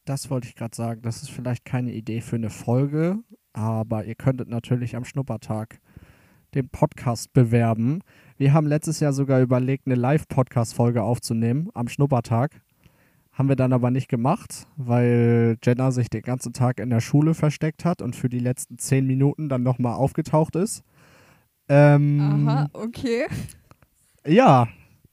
Das 0.06 0.30
wollte 0.30 0.48
ich 0.48 0.56
gerade 0.56 0.76
sagen. 0.76 1.02
Das 1.02 1.22
ist 1.22 1.32
vielleicht 1.32 1.64
keine 1.64 1.94
Idee 1.94 2.20
für 2.20 2.36
eine 2.36 2.50
Folge, 2.50 3.20
aber 3.54 4.04
ihr 4.04 4.16
könntet 4.16 4.50
natürlich 4.50 4.96
am 4.96 5.06
Schnuppertag 5.06 5.80
den 6.54 6.70
Podcast 6.70 7.32
bewerben. 7.34 8.02
Wir 8.38 8.54
haben 8.54 8.68
letztes 8.68 9.00
Jahr 9.00 9.14
sogar 9.14 9.42
überlegt, 9.42 9.88
eine 9.88 9.96
Live-Podcast-Folge 9.96 11.02
aufzunehmen 11.02 11.70
am 11.74 11.88
Schnuppertag. 11.88 12.62
Haben 13.32 13.50
wir 13.50 13.56
dann 13.56 13.74
aber 13.74 13.90
nicht 13.90 14.10
gemacht, 14.10 14.68
weil 14.76 15.58
Jenna 15.64 15.92
sich 15.92 16.10
den 16.10 16.22
ganzen 16.22 16.54
Tag 16.54 16.80
in 16.80 16.90
der 16.90 17.00
Schule 17.00 17.34
versteckt 17.34 17.86
hat 17.86 18.02
und 18.02 18.16
für 18.16 18.30
die 18.30 18.40
letzten 18.40 18.78
zehn 18.78 19.08
Minuten 19.08 19.50
dann 19.50 19.64
nochmal 19.64 19.94
aufgetaucht 19.94 20.56
ist. 20.56 20.84
Ähm, 21.70 22.20
Aha, 22.48 22.70
okay. 22.74 23.26
Ja, 24.28 24.68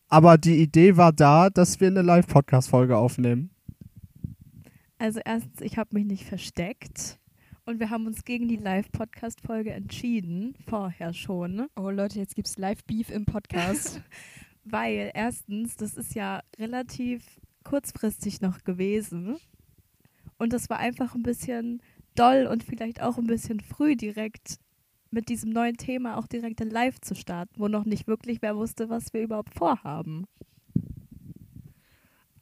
aber 0.09 0.37
die 0.37 0.61
Idee 0.61 0.97
war 0.97 1.13
da, 1.13 1.49
dass 1.49 1.81
wir 1.81 1.89
eine 1.89 2.03
Live-Podcast-Folge 2.03 2.97
aufnehmen. 2.97 3.51
Also 5.01 5.19
erstens, 5.25 5.63
ich 5.63 5.79
habe 5.79 5.95
mich 5.95 6.05
nicht 6.05 6.25
versteckt. 6.25 7.19
Und 7.65 7.81
wir 7.81 7.89
haben 7.89 8.07
uns 8.07 8.23
gegen 8.27 8.49
die 8.49 8.57
Live-Podcast-Folge 8.57 9.73
entschieden, 9.73 10.55
vorher 10.69 11.15
schon. 11.15 11.69
Oh 11.75 11.89
Leute, 11.89 12.19
jetzt 12.19 12.35
gibt 12.35 12.49
es 12.49 12.59
Live-Beef 12.59 13.09
im 13.09 13.25
Podcast. 13.25 14.03
Weil 14.65 15.11
erstens, 15.15 15.77
das 15.77 15.97
ist 15.97 16.15
ja 16.15 16.43
relativ 16.59 17.25
kurzfristig 17.65 18.43
noch 18.43 18.63
gewesen. 18.63 19.39
Und 20.37 20.53
das 20.53 20.69
war 20.69 20.79
einfach 20.79 21.15
ein 21.15 21.23
bisschen 21.23 21.81
doll 22.15 22.47
und 22.47 22.63
vielleicht 22.63 23.01
auch 23.01 23.17
ein 23.17 23.27
bisschen 23.27 23.61
früh 23.61 23.97
direkt 23.97 24.59
mit 25.11 25.31
diesem 25.31 25.49
neuen 25.49 25.79
Thema 25.79 26.19
auch 26.19 26.27
direkt 26.27 26.61
live 26.61 27.01
zu 27.01 27.15
starten, 27.15 27.55
wo 27.57 27.69
noch 27.69 27.87
nicht 27.87 28.07
wirklich 28.07 28.43
wer 28.43 28.55
wusste, 28.55 28.91
was 28.91 29.15
wir 29.15 29.23
überhaupt 29.23 29.55
vorhaben. 29.55 30.27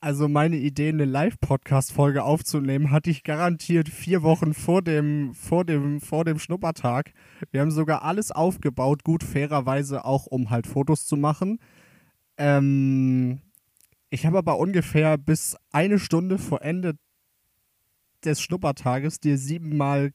Also 0.01 0.29
meine 0.29 0.57
Idee, 0.57 0.91
eine 0.91 1.07
Live-Podcast-Folge 1.07 2.23
aufzunehmen, 2.23 2.93
hatte 2.93 3.11
ich 3.11 3.25
garantiert 3.25 3.89
vier 3.89 4.23
Wochen 4.23 4.55
vor 4.55 4.81
dem, 4.81 5.35
vor 5.35 5.65
dem, 5.65 6.01
vor 6.01 6.25
dem 6.25 6.39
Schnuppertag. 6.39 7.13
Wir 7.51 7.63
haben 7.63 7.73
sogar 7.73 8.03
alles 8.03 8.31
aufgebaut, 8.31 9.03
gut 9.03 9.25
fairerweise 9.25 10.05
auch, 10.05 10.27
um 10.27 10.51
halt 10.51 10.69
Fotos 10.69 11.07
zu 11.07 11.17
machen. 11.17 11.59
Ähm, 12.37 13.41
ich 14.09 14.25
habe 14.25 14.39
aber 14.39 14.59
ungefähr 14.59 15.19
bis 15.19 15.57
eine 15.73 15.99
Stunde 15.99 16.39
vor 16.39 16.63
Ende 16.63 16.95
des 18.25 18.41
Schnuppertages 18.41 19.19
dir 19.19 19.37
siebenmal 19.37 20.13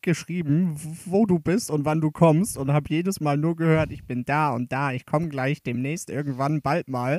geschrieben, 0.00 0.76
wo 1.04 1.26
du 1.26 1.38
bist 1.38 1.70
und 1.70 1.84
wann 1.84 2.00
du 2.00 2.10
kommst 2.10 2.56
und 2.56 2.72
habe 2.72 2.86
jedes 2.88 3.20
Mal 3.20 3.36
nur 3.36 3.54
gehört, 3.54 3.90
ich 3.92 4.06
bin 4.06 4.24
da 4.24 4.54
und 4.54 4.72
da, 4.72 4.92
ich 4.92 5.04
komme 5.04 5.28
gleich 5.28 5.62
demnächst 5.62 6.08
irgendwann 6.08 6.62
bald 6.62 6.88
mal. 6.88 7.18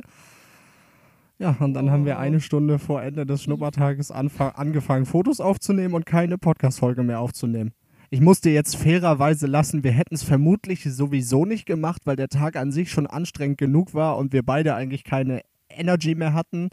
Ja, 1.38 1.56
und 1.60 1.74
dann 1.74 1.88
oh. 1.88 1.90
haben 1.90 2.04
wir 2.04 2.16
oh. 2.16 2.18
eine 2.18 2.40
Stunde 2.40 2.78
vor 2.78 3.02
Ende 3.02 3.24
des 3.24 3.42
Schnuppertages 3.42 4.10
angefangen, 4.10 5.06
Fotos 5.06 5.40
aufzunehmen 5.40 5.94
und 5.94 6.06
keine 6.06 6.38
Podcast-Folge 6.38 7.02
mehr 7.02 7.20
aufzunehmen. 7.20 7.72
Ich 8.10 8.20
musste 8.20 8.48
jetzt 8.48 8.76
fairerweise 8.76 9.46
lassen, 9.46 9.84
wir 9.84 9.92
hätten 9.92 10.14
es 10.14 10.22
vermutlich 10.22 10.82
sowieso 10.84 11.44
nicht 11.44 11.66
gemacht, 11.66 12.02
weil 12.06 12.16
der 12.16 12.28
Tag 12.28 12.56
an 12.56 12.72
sich 12.72 12.90
schon 12.90 13.06
anstrengend 13.06 13.58
genug 13.58 13.92
war 13.92 14.16
und 14.16 14.32
wir 14.32 14.42
beide 14.42 14.74
eigentlich 14.74 15.04
keine 15.04 15.42
Energy 15.68 16.14
mehr 16.14 16.32
hatten. 16.32 16.70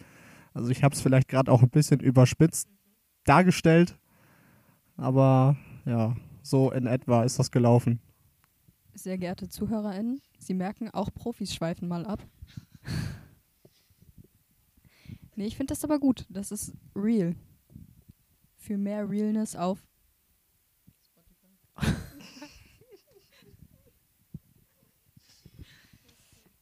Also 0.53 0.69
ich 0.69 0.83
habe 0.83 0.95
es 0.95 1.01
vielleicht 1.01 1.27
gerade 1.27 1.51
auch 1.51 1.61
ein 1.61 1.69
bisschen 1.69 1.99
überspitzt 1.99 2.69
dargestellt. 3.25 3.97
Aber 4.95 5.57
ja, 5.85 6.15
so 6.41 6.71
in 6.71 6.87
etwa 6.87 7.23
ist 7.23 7.37
das 7.37 7.51
gelaufen. 7.51 7.99
Sehr 8.93 9.17
geehrte 9.17 9.49
ZuhörerInnen, 9.49 10.21
Sie 10.39 10.53
merken, 10.53 10.89
auch 10.89 11.13
Profis 11.13 11.53
schweifen 11.53 11.89
mal 11.89 12.05
ab. 12.05 12.25
Nee, 15.35 15.47
ich 15.47 15.57
finde 15.57 15.73
das 15.73 15.83
aber 15.83 15.99
gut. 15.99 16.25
Das 16.29 16.51
ist 16.51 16.73
real. 16.95 17.35
Für 18.55 18.77
mehr 18.77 19.09
Realness 19.09 19.55
auf. 19.55 19.85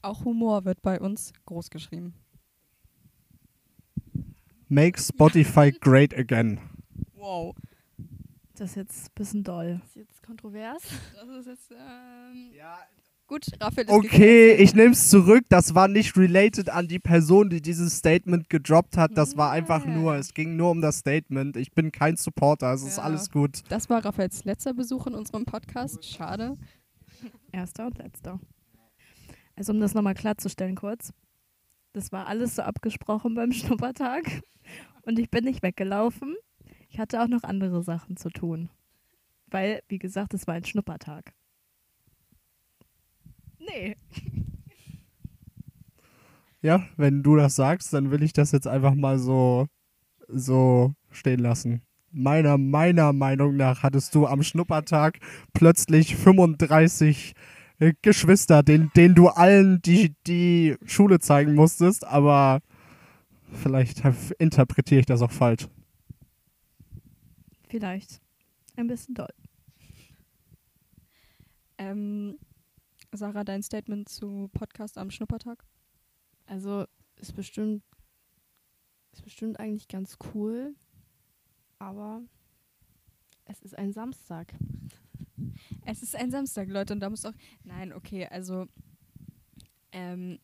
Auch 0.02 0.26
Humor 0.26 0.66
wird 0.66 0.82
bei 0.82 1.00
uns 1.00 1.32
groß 1.46 1.70
geschrieben. 1.70 2.16
Make 4.68 5.00
Spotify 5.00 5.72
great 5.82 6.18
again. 6.18 6.60
Wow. 7.14 7.56
Das 8.56 8.72
ist 8.72 8.76
jetzt 8.76 9.10
ein 9.10 9.14
bisschen 9.16 9.44
doll. 9.44 9.80
Das 9.82 9.90
ist 9.90 9.96
jetzt 9.98 10.24
kontrovers. 10.24 10.82
Das 11.14 11.30
ist 11.30 11.46
jetzt. 11.46 11.72
Ähm, 11.72 12.52
ja, 12.54 12.80
Gut, 13.34 13.48
Raphael 13.60 13.88
ist 13.88 13.92
Okay, 13.92 14.54
ich 14.54 14.76
nehme 14.76 14.92
es 14.92 15.10
zurück. 15.10 15.46
Das 15.50 15.74
war 15.74 15.88
nicht 15.88 16.16
related 16.16 16.70
an 16.70 16.88
die 16.88 17.00
Person, 17.00 17.50
die 17.50 17.64
dieses 17.64 17.98
Statement 17.98 18.48
gedroppt 18.48 18.96
hat. 18.96 19.18
Das 19.18 19.36
war 19.38 19.50
einfach 19.50 19.88
nur, 19.88 20.14
es 20.14 20.36
ging 20.36 20.56
nur 20.56 20.70
um 20.70 20.82
das 20.82 21.00
Statement. 21.00 21.58
Ich 21.58 21.72
bin 21.72 21.92
kein 21.92 22.16
Supporter, 22.16 22.72
es 22.74 22.84
ja. 22.84 22.90
ist 22.90 23.00
alles 23.00 23.32
gut. 23.32 23.64
Das 23.70 23.90
war 23.90 24.06
Raphaels 24.06 24.44
letzter 24.44 24.76
Besuch 24.76 25.08
in 25.08 25.16
unserem 25.16 25.46
Podcast. 25.46 26.06
Schade. 26.06 26.60
Erster 27.52 27.88
und 27.88 27.98
letzter. 27.98 28.40
Also 29.56 29.74
um 29.74 29.80
das 29.80 29.96
nochmal 29.96 30.14
klarzustellen 30.14 30.76
kurz. 30.76 31.12
Das 31.94 32.12
war 32.12 32.28
alles 32.28 32.58
so 32.58 32.62
abgesprochen 32.62 33.34
beim 33.34 33.52
Schnuppertag. 33.52 34.44
Und 35.02 35.18
ich 35.18 35.32
bin 35.32 35.46
nicht 35.46 35.64
weggelaufen. 35.64 36.36
Ich 36.88 37.00
hatte 37.00 37.20
auch 37.20 37.28
noch 37.28 37.42
andere 37.42 37.82
Sachen 37.82 38.16
zu 38.16 38.30
tun. 38.30 38.70
Weil, 39.48 39.82
wie 39.88 39.98
gesagt, 39.98 40.36
es 40.36 40.46
war 40.46 40.54
ein 40.54 40.66
Schnuppertag. 40.66 41.34
Nee. 43.66 43.96
Ja, 46.66 46.82
wenn 46.96 47.24
du 47.24 47.36
das 47.36 47.58
sagst, 47.58 47.92
dann 47.92 48.10
will 48.10 48.24
ich 48.24 48.32
das 48.32 48.54
jetzt 48.54 48.68
einfach 48.68 48.96
mal 48.96 49.20
so, 49.20 49.68
so 50.30 50.94
stehen 51.12 51.42
lassen. 51.42 51.82
Meiner, 52.10 52.58
meiner 52.58 53.12
Meinung 53.12 53.58
nach 53.58 53.84
hattest 53.84 54.16
du 54.16 54.28
am 54.28 54.44
Schnuppertag 54.44 55.20
plötzlich 55.52 56.16
35 56.16 57.34
äh, 57.80 57.94
Geschwister, 58.02 58.64
denen, 58.64 58.92
denen 58.96 59.14
du 59.14 59.28
allen 59.28 59.82
die, 59.82 60.16
die 60.26 60.78
Schule 60.86 61.20
zeigen 61.20 61.54
musstest, 61.54 62.08
aber 62.08 62.62
vielleicht 63.52 64.02
interpretiere 64.40 65.02
ich 65.02 65.06
das 65.06 65.22
auch 65.22 65.32
falsch. 65.32 65.68
Vielleicht. 67.68 68.22
Ein 68.78 68.88
bisschen 68.88 69.16
doll. 69.16 69.34
Ähm, 71.78 72.38
Sarah, 73.16 73.44
dein 73.44 73.64
Statement 73.64 74.10
zu 74.10 74.50
Podcast 74.54 74.98
am 74.98 75.12
Schnuppertag? 75.12 75.64
Also 76.46 76.86
ist 77.18 77.36
bestimmt, 77.36 77.84
ist 79.12 79.24
bestimmt 79.24 79.60
eigentlich 79.60 79.88
ganz 79.88 80.18
cool, 80.34 80.76
aber 81.80 82.22
es 83.46 83.62
ist 83.62 83.78
ein 83.78 83.94
Samstag. 83.94 84.54
Es 85.86 86.02
ist 86.02 86.16
ein 86.16 86.32
Samstag, 86.32 86.70
Leute, 86.70 86.94
und 86.94 87.00
da 87.00 87.10
muss 87.10 87.26
auch. 87.26 87.34
Nein, 87.64 87.94
okay, 87.94 88.28
also. 88.28 88.68
Ähm, 89.92 90.40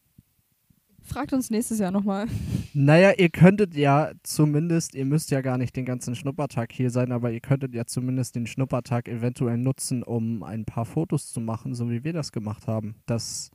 fragt 1.10 1.34
uns 1.34 1.50
nächstes 1.50 1.80
Jahr 1.80 1.92
nochmal. 1.92 2.28
Naja, 2.74 3.12
ihr 3.18 3.30
könntet 3.30 3.76
ja 3.76 4.12
zumindest, 4.24 4.96
ihr 4.96 5.06
müsst 5.06 5.32
ja 5.32 5.42
gar 5.42 5.58
nicht 5.58 5.76
den 5.76 5.86
ganzen 5.86 6.16
Schnuppertag 6.16 6.72
hier 6.72 6.92
sein, 6.92 7.12
aber 7.12 7.32
ihr 7.32 7.42
könntet 7.42 7.74
ja 7.74 7.86
zumindest 7.86 8.36
den 8.36 8.48
Schnuppertag 8.48 9.08
eventuell 9.08 9.58
nutzen, 9.58 10.04
um 10.04 10.44
ein 10.44 10.66
paar 10.66 10.86
Fotos 10.86 11.32
zu 11.34 11.42
machen, 11.42 11.76
so 11.76 11.90
wie 11.90 12.04
wir 12.04 12.14
das 12.14 12.32
gemacht 12.32 12.68
haben. 12.68 12.96
Dass 13.06 13.52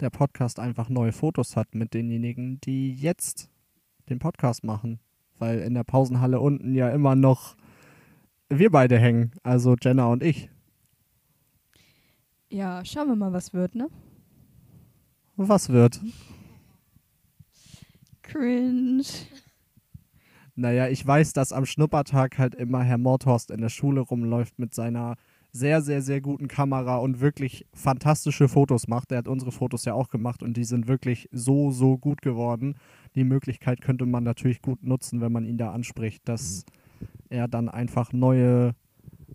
der 0.00 0.10
Podcast 0.10 0.58
einfach 0.58 0.88
neue 0.88 1.12
Fotos 1.12 1.56
hat 1.56 1.74
mit 1.74 1.94
denjenigen, 1.94 2.60
die 2.60 2.94
jetzt 2.94 3.48
den 4.08 4.18
Podcast 4.18 4.64
machen. 4.64 4.98
Weil 5.38 5.60
in 5.60 5.74
der 5.74 5.84
Pausenhalle 5.84 6.40
unten 6.40 6.74
ja 6.74 6.90
immer 6.90 7.14
noch 7.14 7.56
wir 8.48 8.70
beide 8.70 8.98
hängen, 8.98 9.32
also 9.42 9.76
Jenna 9.80 10.06
und 10.06 10.22
ich. 10.22 10.50
Ja, 12.50 12.82
schauen 12.84 13.08
wir 13.08 13.16
mal, 13.16 13.32
was 13.32 13.52
wird, 13.52 13.74
ne? 13.74 13.88
Was 15.36 15.68
wird? 15.68 16.00
Cringe. 18.28 19.02
Naja, 20.54 20.88
ich 20.88 21.06
weiß, 21.06 21.32
dass 21.32 21.52
am 21.52 21.66
Schnuppertag 21.66 22.36
halt 22.36 22.54
immer 22.54 22.82
Herr 22.82 22.98
Mordhorst 22.98 23.50
in 23.50 23.60
der 23.60 23.68
Schule 23.68 24.00
rumläuft 24.00 24.58
mit 24.58 24.74
seiner 24.74 25.16
sehr, 25.52 25.80
sehr, 25.80 26.02
sehr 26.02 26.20
guten 26.20 26.46
Kamera 26.46 26.98
und 26.98 27.20
wirklich 27.20 27.66
fantastische 27.72 28.48
Fotos 28.48 28.86
macht. 28.86 29.10
Der 29.10 29.18
hat 29.18 29.28
unsere 29.28 29.50
Fotos 29.50 29.84
ja 29.86 29.94
auch 29.94 30.10
gemacht 30.10 30.42
und 30.42 30.56
die 30.56 30.64
sind 30.64 30.88
wirklich 30.88 31.28
so, 31.32 31.70
so 31.70 31.96
gut 31.96 32.22
geworden. 32.22 32.76
Die 33.14 33.24
Möglichkeit 33.24 33.80
könnte 33.80 34.04
man 34.04 34.24
natürlich 34.24 34.60
gut 34.60 34.82
nutzen, 34.82 35.20
wenn 35.20 35.32
man 35.32 35.46
ihn 35.46 35.56
da 35.56 35.72
anspricht, 35.72 36.28
dass 36.28 36.64
er 37.30 37.48
dann 37.48 37.68
einfach 37.68 38.12
neue 38.12 38.74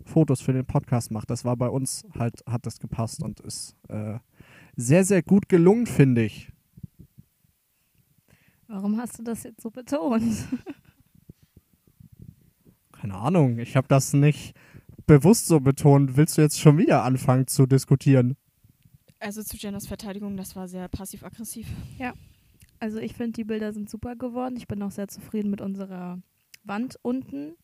Fotos 0.06 0.42
für 0.42 0.54
den 0.54 0.66
Podcast 0.66 1.12
macht. 1.12 1.30
Das 1.30 1.46
war 1.46 1.58
bei 1.58 1.68
uns 1.68 2.06
halt, 2.18 2.44
hat 2.46 2.66
das 2.66 2.80
gepasst 2.80 3.24
und 3.24 3.40
ist 3.40 3.76
äh, 3.90 4.20
sehr, 4.76 5.04
sehr 5.04 5.24
gut 5.24 5.50
gelungen, 5.50 5.88
finde 5.88 6.24
ich. 6.24 6.53
Warum 8.68 8.98
hast 8.98 9.20
du 9.20 9.24
das 9.24 9.44
jetzt 9.44 9.62
so 9.62 9.70
betont? 9.70 10.24
Keine 12.92 13.16
Ahnung, 13.16 13.60
ich 13.60 13.76
habe 13.76 13.88
das 13.88 14.14
nicht 14.14 14.56
bewusst 15.06 15.48
so 15.48 15.60
betont. 15.60 16.16
Willst 16.16 16.38
du 16.38 16.42
jetzt 16.42 16.60
schon 16.60 16.78
wieder 16.78 17.04
anfangen 17.04 17.48
zu 17.48 17.66
diskutieren? 17.66 18.38
Also 19.20 19.44
zu 19.44 19.58
Jennas 19.58 19.88
Verteidigung, 19.88 20.38
das 20.38 20.56
war 20.56 20.68
sehr 20.68 20.88
passiv-aggressiv. 20.88 21.68
Ja, 21.98 22.14
also 22.80 23.00
ich 23.00 23.14
finde, 23.14 23.34
die 23.34 23.44
Bilder 23.44 23.74
sind 23.74 23.90
super 23.90 24.16
geworden. 24.16 24.56
Ich 24.58 24.68
bin 24.68 24.82
auch 24.82 24.92
sehr 24.92 25.08
zufrieden 25.08 25.50
mit 25.50 25.62
unserer 25.62 26.22
Wand 26.64 26.98
unten. 27.02 27.56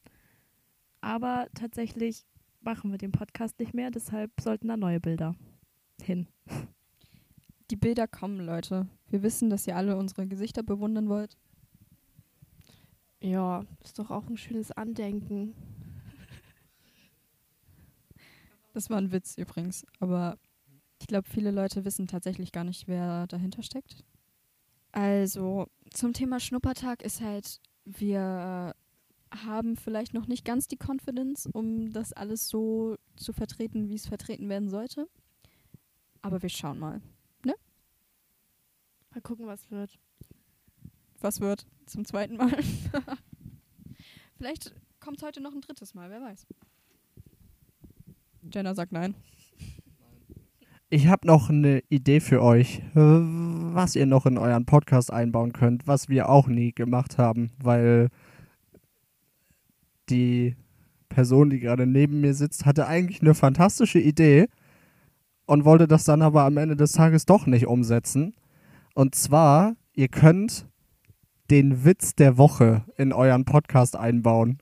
Aber 1.02 1.48
tatsächlich 1.54 2.26
machen 2.62 2.92
wir 2.92 2.98
den 2.98 3.12
Podcast 3.12 3.60
nicht 3.60 3.74
mehr, 3.74 3.92
deshalb 3.92 4.32
sollten 4.42 4.68
da 4.68 4.78
neue 4.78 5.00
Bilder 5.00 5.36
hin. 6.02 6.28
Die 7.72 7.76
Bilder 7.76 8.08
kommen, 8.08 8.40
Leute. 8.40 8.88
Wir 9.10 9.24
wissen, 9.24 9.50
dass 9.50 9.67
ihr 9.67 9.76
alle 9.76 9.98
unsere 9.98 10.28
Gesichter 10.28 10.63
bewundern 10.63 11.10
wollt. 11.10 11.38
Ja, 13.22 13.65
ist 13.84 14.00
doch 14.00 14.12
auch 14.12 14.28
ein 14.28 14.38
schönes 14.38 14.72
Andenken. 14.72 15.54
Das 18.74 18.89
war 18.89 18.98
ein 18.98 19.12
Witz 19.12 19.38
übrigens, 19.38 19.86
aber 20.00 20.38
ich 21.02 21.08
glaube, 21.08 21.28
viele 21.28 21.52
Leute 21.52 21.86
wissen 21.86 22.08
tatsächlich 22.08 22.52
gar 22.52 22.63
nicht, 22.63 22.88
wer 22.88 23.28
dahinter 23.28 23.63
steckt. 23.63 24.06
Also, 24.91 25.67
zum 25.91 26.13
Thema 26.13 26.39
Schnuppertag 26.39 27.02
ist 27.04 27.22
halt, 27.22 27.60
wir 27.86 28.74
haben 29.32 29.76
vielleicht 29.76 30.13
noch 30.13 30.28
nicht 30.28 30.45
ganz 30.45 30.67
die 30.67 30.78
Confidence, 30.78 31.48
um 31.52 31.91
das 31.91 32.13
alles 32.13 32.48
so 32.48 32.95
zu 33.15 33.34
vertreten, 33.34 33.89
wie 33.89 33.95
es 33.95 34.08
vertreten 34.08 34.50
werden 34.50 34.69
sollte. 34.69 35.08
Aber 36.22 36.41
wir 36.41 36.50
schauen 36.50 36.80
mal. 36.80 37.02
Mal 39.20 39.24
gucken, 39.24 39.48
was 39.48 39.70
wird. 39.70 40.00
Was 41.20 41.42
wird? 41.42 41.68
Zum 41.88 42.06
zweiten 42.06 42.38
Mal? 42.38 42.58
vielleicht 44.38 44.74
kommt 45.02 45.22
heute 45.24 45.42
noch 45.42 45.52
ein 45.52 45.60
drittes 45.60 45.94
Mal, 45.94 46.10
wer 46.10 46.22
weiß. 46.22 46.48
Jenna 48.54 48.74
sagt 48.76 48.94
nein. 48.94 49.16
Ich 50.92 51.08
habe 51.08 51.28
noch 51.28 51.50
eine 51.50 51.84
Idee 51.90 52.20
für 52.20 52.42
euch, 52.42 52.82
was 52.96 53.96
ihr 53.96 54.08
noch 54.08 54.26
in 54.26 54.40
euren 54.40 54.66
Podcast 54.66 55.14
einbauen 55.14 55.54
könnt, 55.54 55.86
was 55.86 56.10
wir 56.10 56.30
auch 56.30 56.48
nie 56.48 56.72
gemacht 56.72 57.20
haben, 57.20 57.52
weil 57.62 58.10
die 60.10 60.56
Person, 61.10 61.52
die 61.52 61.60
gerade 61.60 61.86
neben 61.86 62.22
mir 62.22 62.34
sitzt, 62.34 62.66
hatte 62.66 62.88
eigentlich 62.88 63.22
eine 63.22 63.36
fantastische 63.36 64.00
Idee 64.00 64.48
und 65.46 65.64
wollte 65.64 65.88
das 65.88 66.06
dann 66.06 66.24
aber 66.24 66.44
am 66.46 66.58
Ende 66.58 66.76
des 66.76 66.94
Tages 66.94 67.28
doch 67.28 67.46
nicht 67.46 67.68
umsetzen. 67.68 68.34
Und 69.00 69.16
zwar, 69.16 69.78
ihr 69.94 70.10
könnt 70.10 70.68
den 71.50 71.86
Witz 71.86 72.16
der 72.16 72.38
Woche 72.38 72.84
in 72.98 73.14
euren 73.14 73.46
Podcast 73.46 73.96
einbauen. 73.96 74.58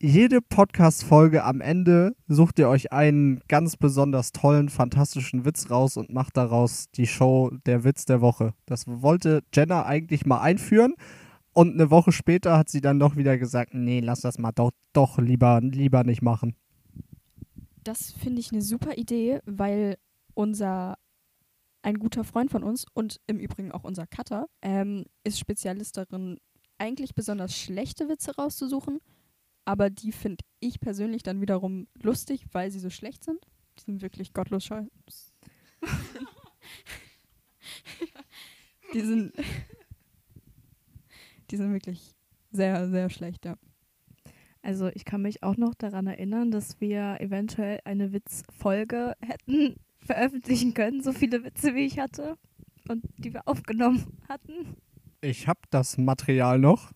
Jede 0.00 0.40
Podcast-Folge 0.40 1.44
am 1.44 1.60
Ende 1.60 2.16
sucht 2.26 2.58
ihr 2.58 2.70
euch 2.70 2.90
einen 2.90 3.42
ganz 3.48 3.76
besonders 3.76 4.32
tollen, 4.32 4.70
fantastischen 4.70 5.44
Witz 5.44 5.70
raus 5.70 5.98
und 5.98 6.10
macht 6.10 6.38
daraus 6.38 6.88
die 6.92 7.06
Show 7.06 7.50
Der 7.66 7.84
Witz 7.84 8.06
der 8.06 8.22
Woche. 8.22 8.54
Das 8.64 8.84
wollte 8.86 9.42
Jenna 9.52 9.84
eigentlich 9.84 10.24
mal 10.24 10.40
einführen 10.40 10.94
und 11.52 11.74
eine 11.74 11.90
Woche 11.90 12.12
später 12.12 12.56
hat 12.56 12.70
sie 12.70 12.80
dann 12.80 12.98
doch 12.98 13.16
wieder 13.16 13.36
gesagt, 13.36 13.74
nee, 13.74 14.00
lass 14.00 14.22
das 14.22 14.38
mal 14.38 14.52
doch, 14.52 14.70
doch 14.94 15.18
lieber, 15.18 15.60
lieber 15.60 16.02
nicht 16.02 16.22
machen. 16.22 16.56
Das 17.84 18.10
finde 18.10 18.40
ich 18.40 18.52
eine 18.52 18.62
super 18.62 18.96
Idee, 18.96 19.40
weil 19.44 19.98
unser 20.32 20.96
ein 21.88 21.98
guter 21.98 22.22
Freund 22.22 22.50
von 22.50 22.62
uns 22.62 22.84
und 22.92 23.18
im 23.26 23.38
Übrigen 23.38 23.72
auch 23.72 23.82
unser 23.82 24.06
Cutter 24.06 24.46
ähm, 24.60 25.06
ist 25.24 25.38
Spezialist 25.38 25.96
darin, 25.96 26.38
eigentlich 26.76 27.14
besonders 27.14 27.56
schlechte 27.56 28.10
Witze 28.10 28.36
rauszusuchen. 28.36 28.98
Aber 29.64 29.88
die 29.88 30.12
finde 30.12 30.44
ich 30.60 30.80
persönlich 30.80 31.22
dann 31.22 31.40
wiederum 31.40 31.88
lustig, 31.94 32.44
weil 32.52 32.70
sie 32.70 32.78
so 32.78 32.90
schlecht 32.90 33.24
sind. 33.24 33.38
Die 33.78 33.84
sind 33.84 34.02
wirklich 34.02 34.34
gottlos 34.34 34.64
scheiße. 34.64 34.90
die 38.92 39.00
sind 39.00 39.32
die 41.50 41.56
sind 41.56 41.72
wirklich 41.72 42.14
sehr, 42.50 42.90
sehr 42.90 43.08
schlecht, 43.08 43.46
ja. 43.46 43.56
Also 44.60 44.88
ich 44.88 45.06
kann 45.06 45.22
mich 45.22 45.42
auch 45.42 45.56
noch 45.56 45.74
daran 45.74 46.06
erinnern, 46.06 46.50
dass 46.50 46.82
wir 46.82 47.16
eventuell 47.20 47.80
eine 47.86 48.12
Witzfolge 48.12 49.14
hätten 49.20 49.76
veröffentlichen 50.08 50.74
können, 50.74 51.02
so 51.02 51.12
viele 51.12 51.44
Witze 51.44 51.74
wie 51.74 51.84
ich 51.84 51.98
hatte 51.98 52.36
und 52.88 53.04
die 53.18 53.34
wir 53.34 53.46
aufgenommen 53.46 54.18
hatten. 54.28 54.76
Ich 55.20 55.46
habe 55.46 55.60
das 55.70 55.98
Material 55.98 56.58
noch. 56.58 56.92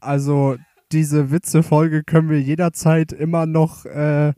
Also 0.00 0.56
diese 0.92 1.30
Witzefolge 1.30 2.04
können 2.04 2.28
wir 2.28 2.40
jederzeit 2.40 3.12
immer 3.12 3.46
noch 3.46 3.86
äh, 3.86 4.34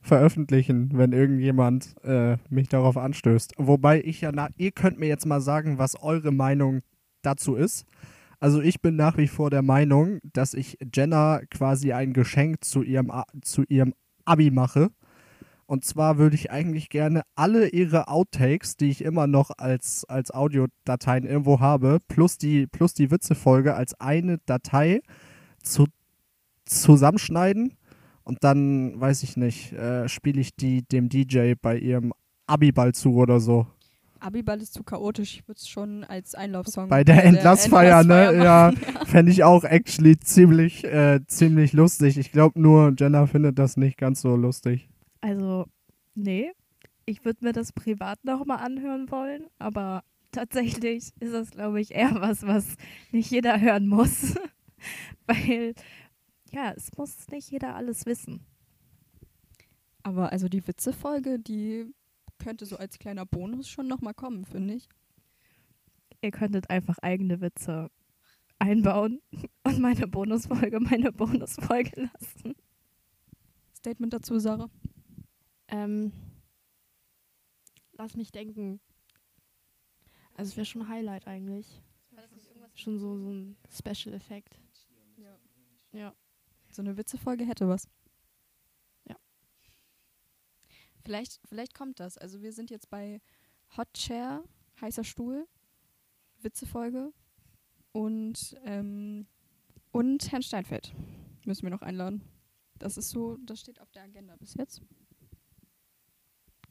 veröffentlichen, 0.00 0.90
wenn 0.94 1.12
irgendjemand 1.12 1.94
äh, 2.02 2.38
mich 2.48 2.68
darauf 2.68 2.96
anstößt. 2.96 3.54
Wobei 3.58 4.00
ich 4.02 4.22
ja, 4.22 4.32
na, 4.32 4.48
ihr 4.56 4.72
könnt 4.72 4.98
mir 4.98 5.08
jetzt 5.08 5.26
mal 5.26 5.42
sagen, 5.42 5.76
was 5.76 6.02
eure 6.02 6.32
Meinung 6.32 6.80
dazu 7.20 7.54
ist. 7.54 7.84
Also 8.40 8.62
ich 8.62 8.80
bin 8.80 8.96
nach 8.96 9.18
wie 9.18 9.28
vor 9.28 9.50
der 9.50 9.62
Meinung, 9.62 10.20
dass 10.32 10.54
ich 10.54 10.78
Jenna 10.92 11.42
quasi 11.50 11.92
ein 11.92 12.14
Geschenk 12.14 12.64
zu 12.64 12.82
ihrem, 12.82 13.12
zu 13.42 13.62
ihrem 13.68 13.92
Abi 14.24 14.50
mache 14.50 14.90
Und 15.72 15.86
zwar 15.86 16.18
würde 16.18 16.36
ich 16.36 16.50
eigentlich 16.50 16.90
gerne 16.90 17.22
alle 17.34 17.66
ihre 17.66 18.08
Outtakes, 18.08 18.76
die 18.76 18.90
ich 18.90 19.02
immer 19.02 19.26
noch 19.26 19.50
als, 19.56 20.04
als 20.04 20.30
Audiodateien 20.30 21.24
irgendwo 21.24 21.60
habe, 21.60 21.98
plus 22.08 22.36
die, 22.36 22.66
plus 22.66 22.92
die 22.92 23.10
Witzefolge 23.10 23.74
als 23.74 23.98
eine 23.98 24.36
Datei 24.44 25.00
zu, 25.62 25.86
zusammenschneiden. 26.66 27.72
Und 28.22 28.44
dann, 28.44 29.00
weiß 29.00 29.22
ich 29.22 29.38
nicht, 29.38 29.72
äh, 29.72 30.10
spiele 30.10 30.42
ich 30.42 30.54
die 30.54 30.82
dem 30.82 31.08
DJ 31.08 31.54
bei 31.54 31.78
ihrem 31.78 32.12
Abiball 32.46 32.92
zu 32.92 33.14
oder 33.14 33.40
so. 33.40 33.66
Abiball 34.20 34.60
ist 34.60 34.74
zu 34.74 34.84
chaotisch. 34.84 35.36
Ich 35.36 35.48
würde 35.48 35.58
es 35.58 35.68
schon 35.68 36.04
als 36.04 36.34
Einlaufsong. 36.34 36.90
Bei 36.90 37.02
der 37.02 37.24
Entlassfeier, 37.24 38.04
ne? 38.04 38.36
Ja, 38.36 38.70
ja. 38.94 39.04
fände 39.06 39.32
ich 39.32 39.42
auch 39.42 39.64
actually 39.64 40.18
ziemlich, 40.20 40.84
äh, 40.84 41.20
ziemlich 41.26 41.72
lustig. 41.72 42.18
Ich 42.18 42.30
glaube 42.30 42.60
nur, 42.60 42.92
Jenna 42.94 43.24
findet 43.24 43.58
das 43.58 43.78
nicht 43.78 43.96
ganz 43.96 44.20
so 44.20 44.36
lustig. 44.36 44.91
Also, 45.22 45.66
nee. 46.14 46.52
Ich 47.06 47.24
würde 47.24 47.44
mir 47.44 47.52
das 47.52 47.72
privat 47.72 48.22
nochmal 48.24 48.58
anhören 48.58 49.10
wollen, 49.10 49.46
aber 49.58 50.04
tatsächlich 50.30 51.12
ist 51.20 51.32
das, 51.32 51.50
glaube 51.50 51.80
ich, 51.80 51.92
eher 51.92 52.20
was, 52.20 52.46
was 52.46 52.76
nicht 53.10 53.30
jeder 53.30 53.60
hören 53.60 53.88
muss. 53.88 54.34
Weil, 55.26 55.74
ja, 56.50 56.72
es 56.72 56.96
muss 56.96 57.28
nicht 57.28 57.50
jeder 57.50 57.74
alles 57.74 58.04
wissen. 58.04 58.44
Aber 60.02 60.32
also 60.32 60.48
die 60.48 60.66
Witzefolge, 60.66 61.38
die 61.38 61.86
könnte 62.38 62.66
so 62.66 62.76
als 62.76 62.98
kleiner 62.98 63.24
Bonus 63.24 63.68
schon 63.68 63.86
nochmal 63.86 64.14
kommen, 64.14 64.44
finde 64.44 64.74
ich. 64.74 64.88
Ihr 66.20 66.32
könntet 66.32 66.70
einfach 66.70 66.98
eigene 66.98 67.40
Witze 67.40 67.90
einbauen 68.58 69.20
und 69.64 69.78
meine 69.78 70.08
Bonusfolge 70.08 70.80
meine 70.80 71.12
Bonusfolge 71.12 72.10
lassen. 72.12 72.54
Statement 73.76 74.12
dazu, 74.12 74.38
Sarah? 74.38 74.70
Ähm, 75.72 76.12
lass 77.92 78.14
mich 78.14 78.30
denken. 78.30 78.80
Also 80.34 80.50
es 80.50 80.56
wäre 80.56 80.66
schon 80.66 80.82
ein 80.82 80.88
Highlight 80.88 81.26
eigentlich. 81.26 81.82
Schon 82.74 82.98
so, 82.98 83.18
so 83.18 83.30
ein 83.30 83.56
Special-Effekt. 83.68 84.58
Ja. 85.16 85.38
ja. 85.92 86.14
So 86.70 86.82
eine 86.82 86.96
Witzefolge 86.96 87.44
hätte 87.44 87.68
was. 87.68 87.88
Vielleicht, 91.02 91.40
vielleicht 91.44 91.74
kommt 91.74 92.00
das. 92.00 92.16
Also 92.16 92.42
wir 92.42 92.52
sind 92.52 92.70
jetzt 92.70 92.88
bei 92.88 93.20
Hot 93.76 93.92
Chair, 93.94 94.44
heißer 94.80 95.04
Stuhl, 95.04 95.48
Witzefolge 96.40 97.12
und, 97.92 98.56
ähm, 98.64 99.26
und 99.90 100.30
Herrn 100.30 100.42
Steinfeld 100.42 100.94
müssen 101.44 101.64
wir 101.64 101.70
noch 101.70 101.82
einladen. 101.82 102.22
Das 102.78 102.96
ist 102.96 103.10
so, 103.10 103.36
das 103.38 103.60
steht 103.60 103.80
auf 103.80 103.90
der 103.90 104.04
Agenda 104.04 104.36
bis 104.36 104.54
jetzt. 104.54 104.80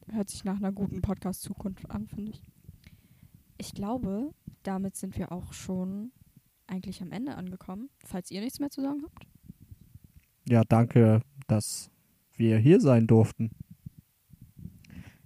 Hört 0.07 0.29
sich 0.29 0.43
nach 0.43 0.57
einer 0.57 0.71
guten 0.71 1.01
Podcast-Zukunft 1.01 1.89
an, 1.89 2.07
finde 2.07 2.31
ich. 2.31 2.41
Ich 3.57 3.73
glaube, 3.73 4.33
damit 4.63 4.95
sind 4.95 5.17
wir 5.17 5.31
auch 5.31 5.53
schon 5.53 6.11
eigentlich 6.67 7.01
am 7.01 7.11
Ende 7.11 7.35
angekommen. 7.35 7.89
Falls 8.03 8.31
ihr 8.31 8.41
nichts 8.41 8.59
mehr 8.59 8.69
zu 8.69 8.81
sagen 8.81 9.03
habt. 9.03 9.27
Ja, 10.47 10.63
danke, 10.63 11.21
dass 11.47 11.91
wir 12.35 12.57
hier 12.57 12.81
sein 12.81 13.07
durften 13.07 13.51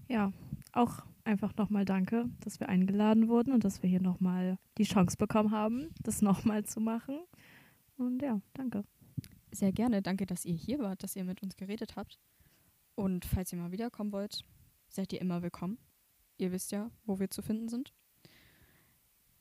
ja, 0.07 0.31
auch 0.71 0.99
einfach 1.23 1.55
nochmal 1.57 1.85
danke, 1.85 2.29
dass 2.41 2.59
wir 2.59 2.69
eingeladen 2.69 3.27
wurden 3.27 3.53
und 3.53 3.63
dass 3.63 3.81
wir 3.81 3.89
hier 3.89 4.01
nochmal 4.01 4.57
die 4.77 4.83
Chance 4.83 5.17
bekommen 5.17 5.51
haben, 5.51 5.89
das 6.03 6.21
nochmal 6.21 6.65
zu 6.65 6.79
machen. 6.79 7.19
Und 7.97 8.21
ja, 8.21 8.39
danke. 8.53 8.83
Sehr 9.51 9.71
gerne. 9.71 10.01
Danke, 10.01 10.25
dass 10.25 10.45
ihr 10.45 10.55
hier 10.55 10.79
wart, 10.79 11.01
dass 11.01 11.15
ihr 11.15 11.23
mit 11.23 11.41
uns 11.41 11.55
geredet 11.55 11.95
habt. 11.95 12.19
Und 12.95 13.25
falls 13.25 13.51
ihr 13.51 13.59
mal 13.59 13.71
wiederkommen 13.71 14.11
wollt, 14.11 14.43
seid 14.95 15.11
ihr 15.11 15.21
immer 15.21 15.41
willkommen. 15.41 15.77
Ihr 16.37 16.51
wisst 16.51 16.71
ja, 16.71 16.89
wo 17.05 17.19
wir 17.19 17.29
zu 17.29 17.41
finden 17.41 17.67
sind. 17.67 17.93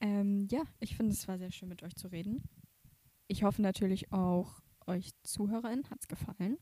Ähm, 0.00 0.48
ja, 0.50 0.62
ich 0.80 0.96
finde, 0.96 1.12
es 1.12 1.28
war 1.28 1.38
sehr 1.38 1.52
schön, 1.52 1.68
mit 1.68 1.82
euch 1.82 1.94
zu 1.94 2.08
reden. 2.08 2.42
Ich 3.28 3.44
hoffe 3.44 3.62
natürlich 3.62 4.12
auch, 4.12 4.60
euch 4.86 5.12
ZuhörerInnen 5.22 5.88
hat 5.90 6.00
es 6.00 6.08
gefallen. 6.08 6.58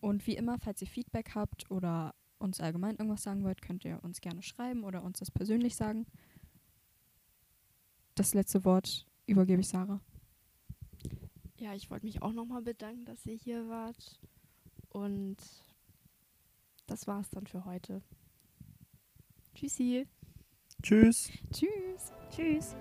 Und 0.00 0.26
wie 0.26 0.36
immer, 0.36 0.58
falls 0.58 0.82
ihr 0.82 0.86
Feedback 0.86 1.34
habt 1.34 1.70
oder 1.70 2.14
uns 2.38 2.60
allgemein 2.60 2.96
irgendwas 2.96 3.22
sagen 3.22 3.42
wollt, 3.42 3.62
könnt 3.62 3.84
ihr 3.86 3.98
uns 4.04 4.20
gerne 4.20 4.42
schreiben 4.42 4.84
oder 4.84 5.02
uns 5.02 5.18
das 5.18 5.30
persönlich 5.30 5.74
sagen. 5.74 6.06
Das 8.14 8.34
letzte 8.34 8.64
Wort 8.64 9.06
übergebe 9.26 9.62
ich 9.62 9.68
Sarah. 9.68 10.00
Ja, 11.58 11.74
ich 11.74 11.90
wollte 11.90 12.04
mich 12.04 12.20
auch 12.20 12.32
nochmal 12.32 12.62
bedanken, 12.62 13.06
dass 13.06 13.24
ihr 13.24 13.36
hier 13.36 13.66
wart. 13.68 14.20
Und 14.90 15.38
das 16.86 17.06
war's 17.06 17.30
dann 17.30 17.46
für 17.46 17.64
heute. 17.64 18.02
Tschüssi. 19.54 20.06
Tschüss. 20.82 21.30
Tschüss. 21.52 22.12
Tschüss. 22.30 22.76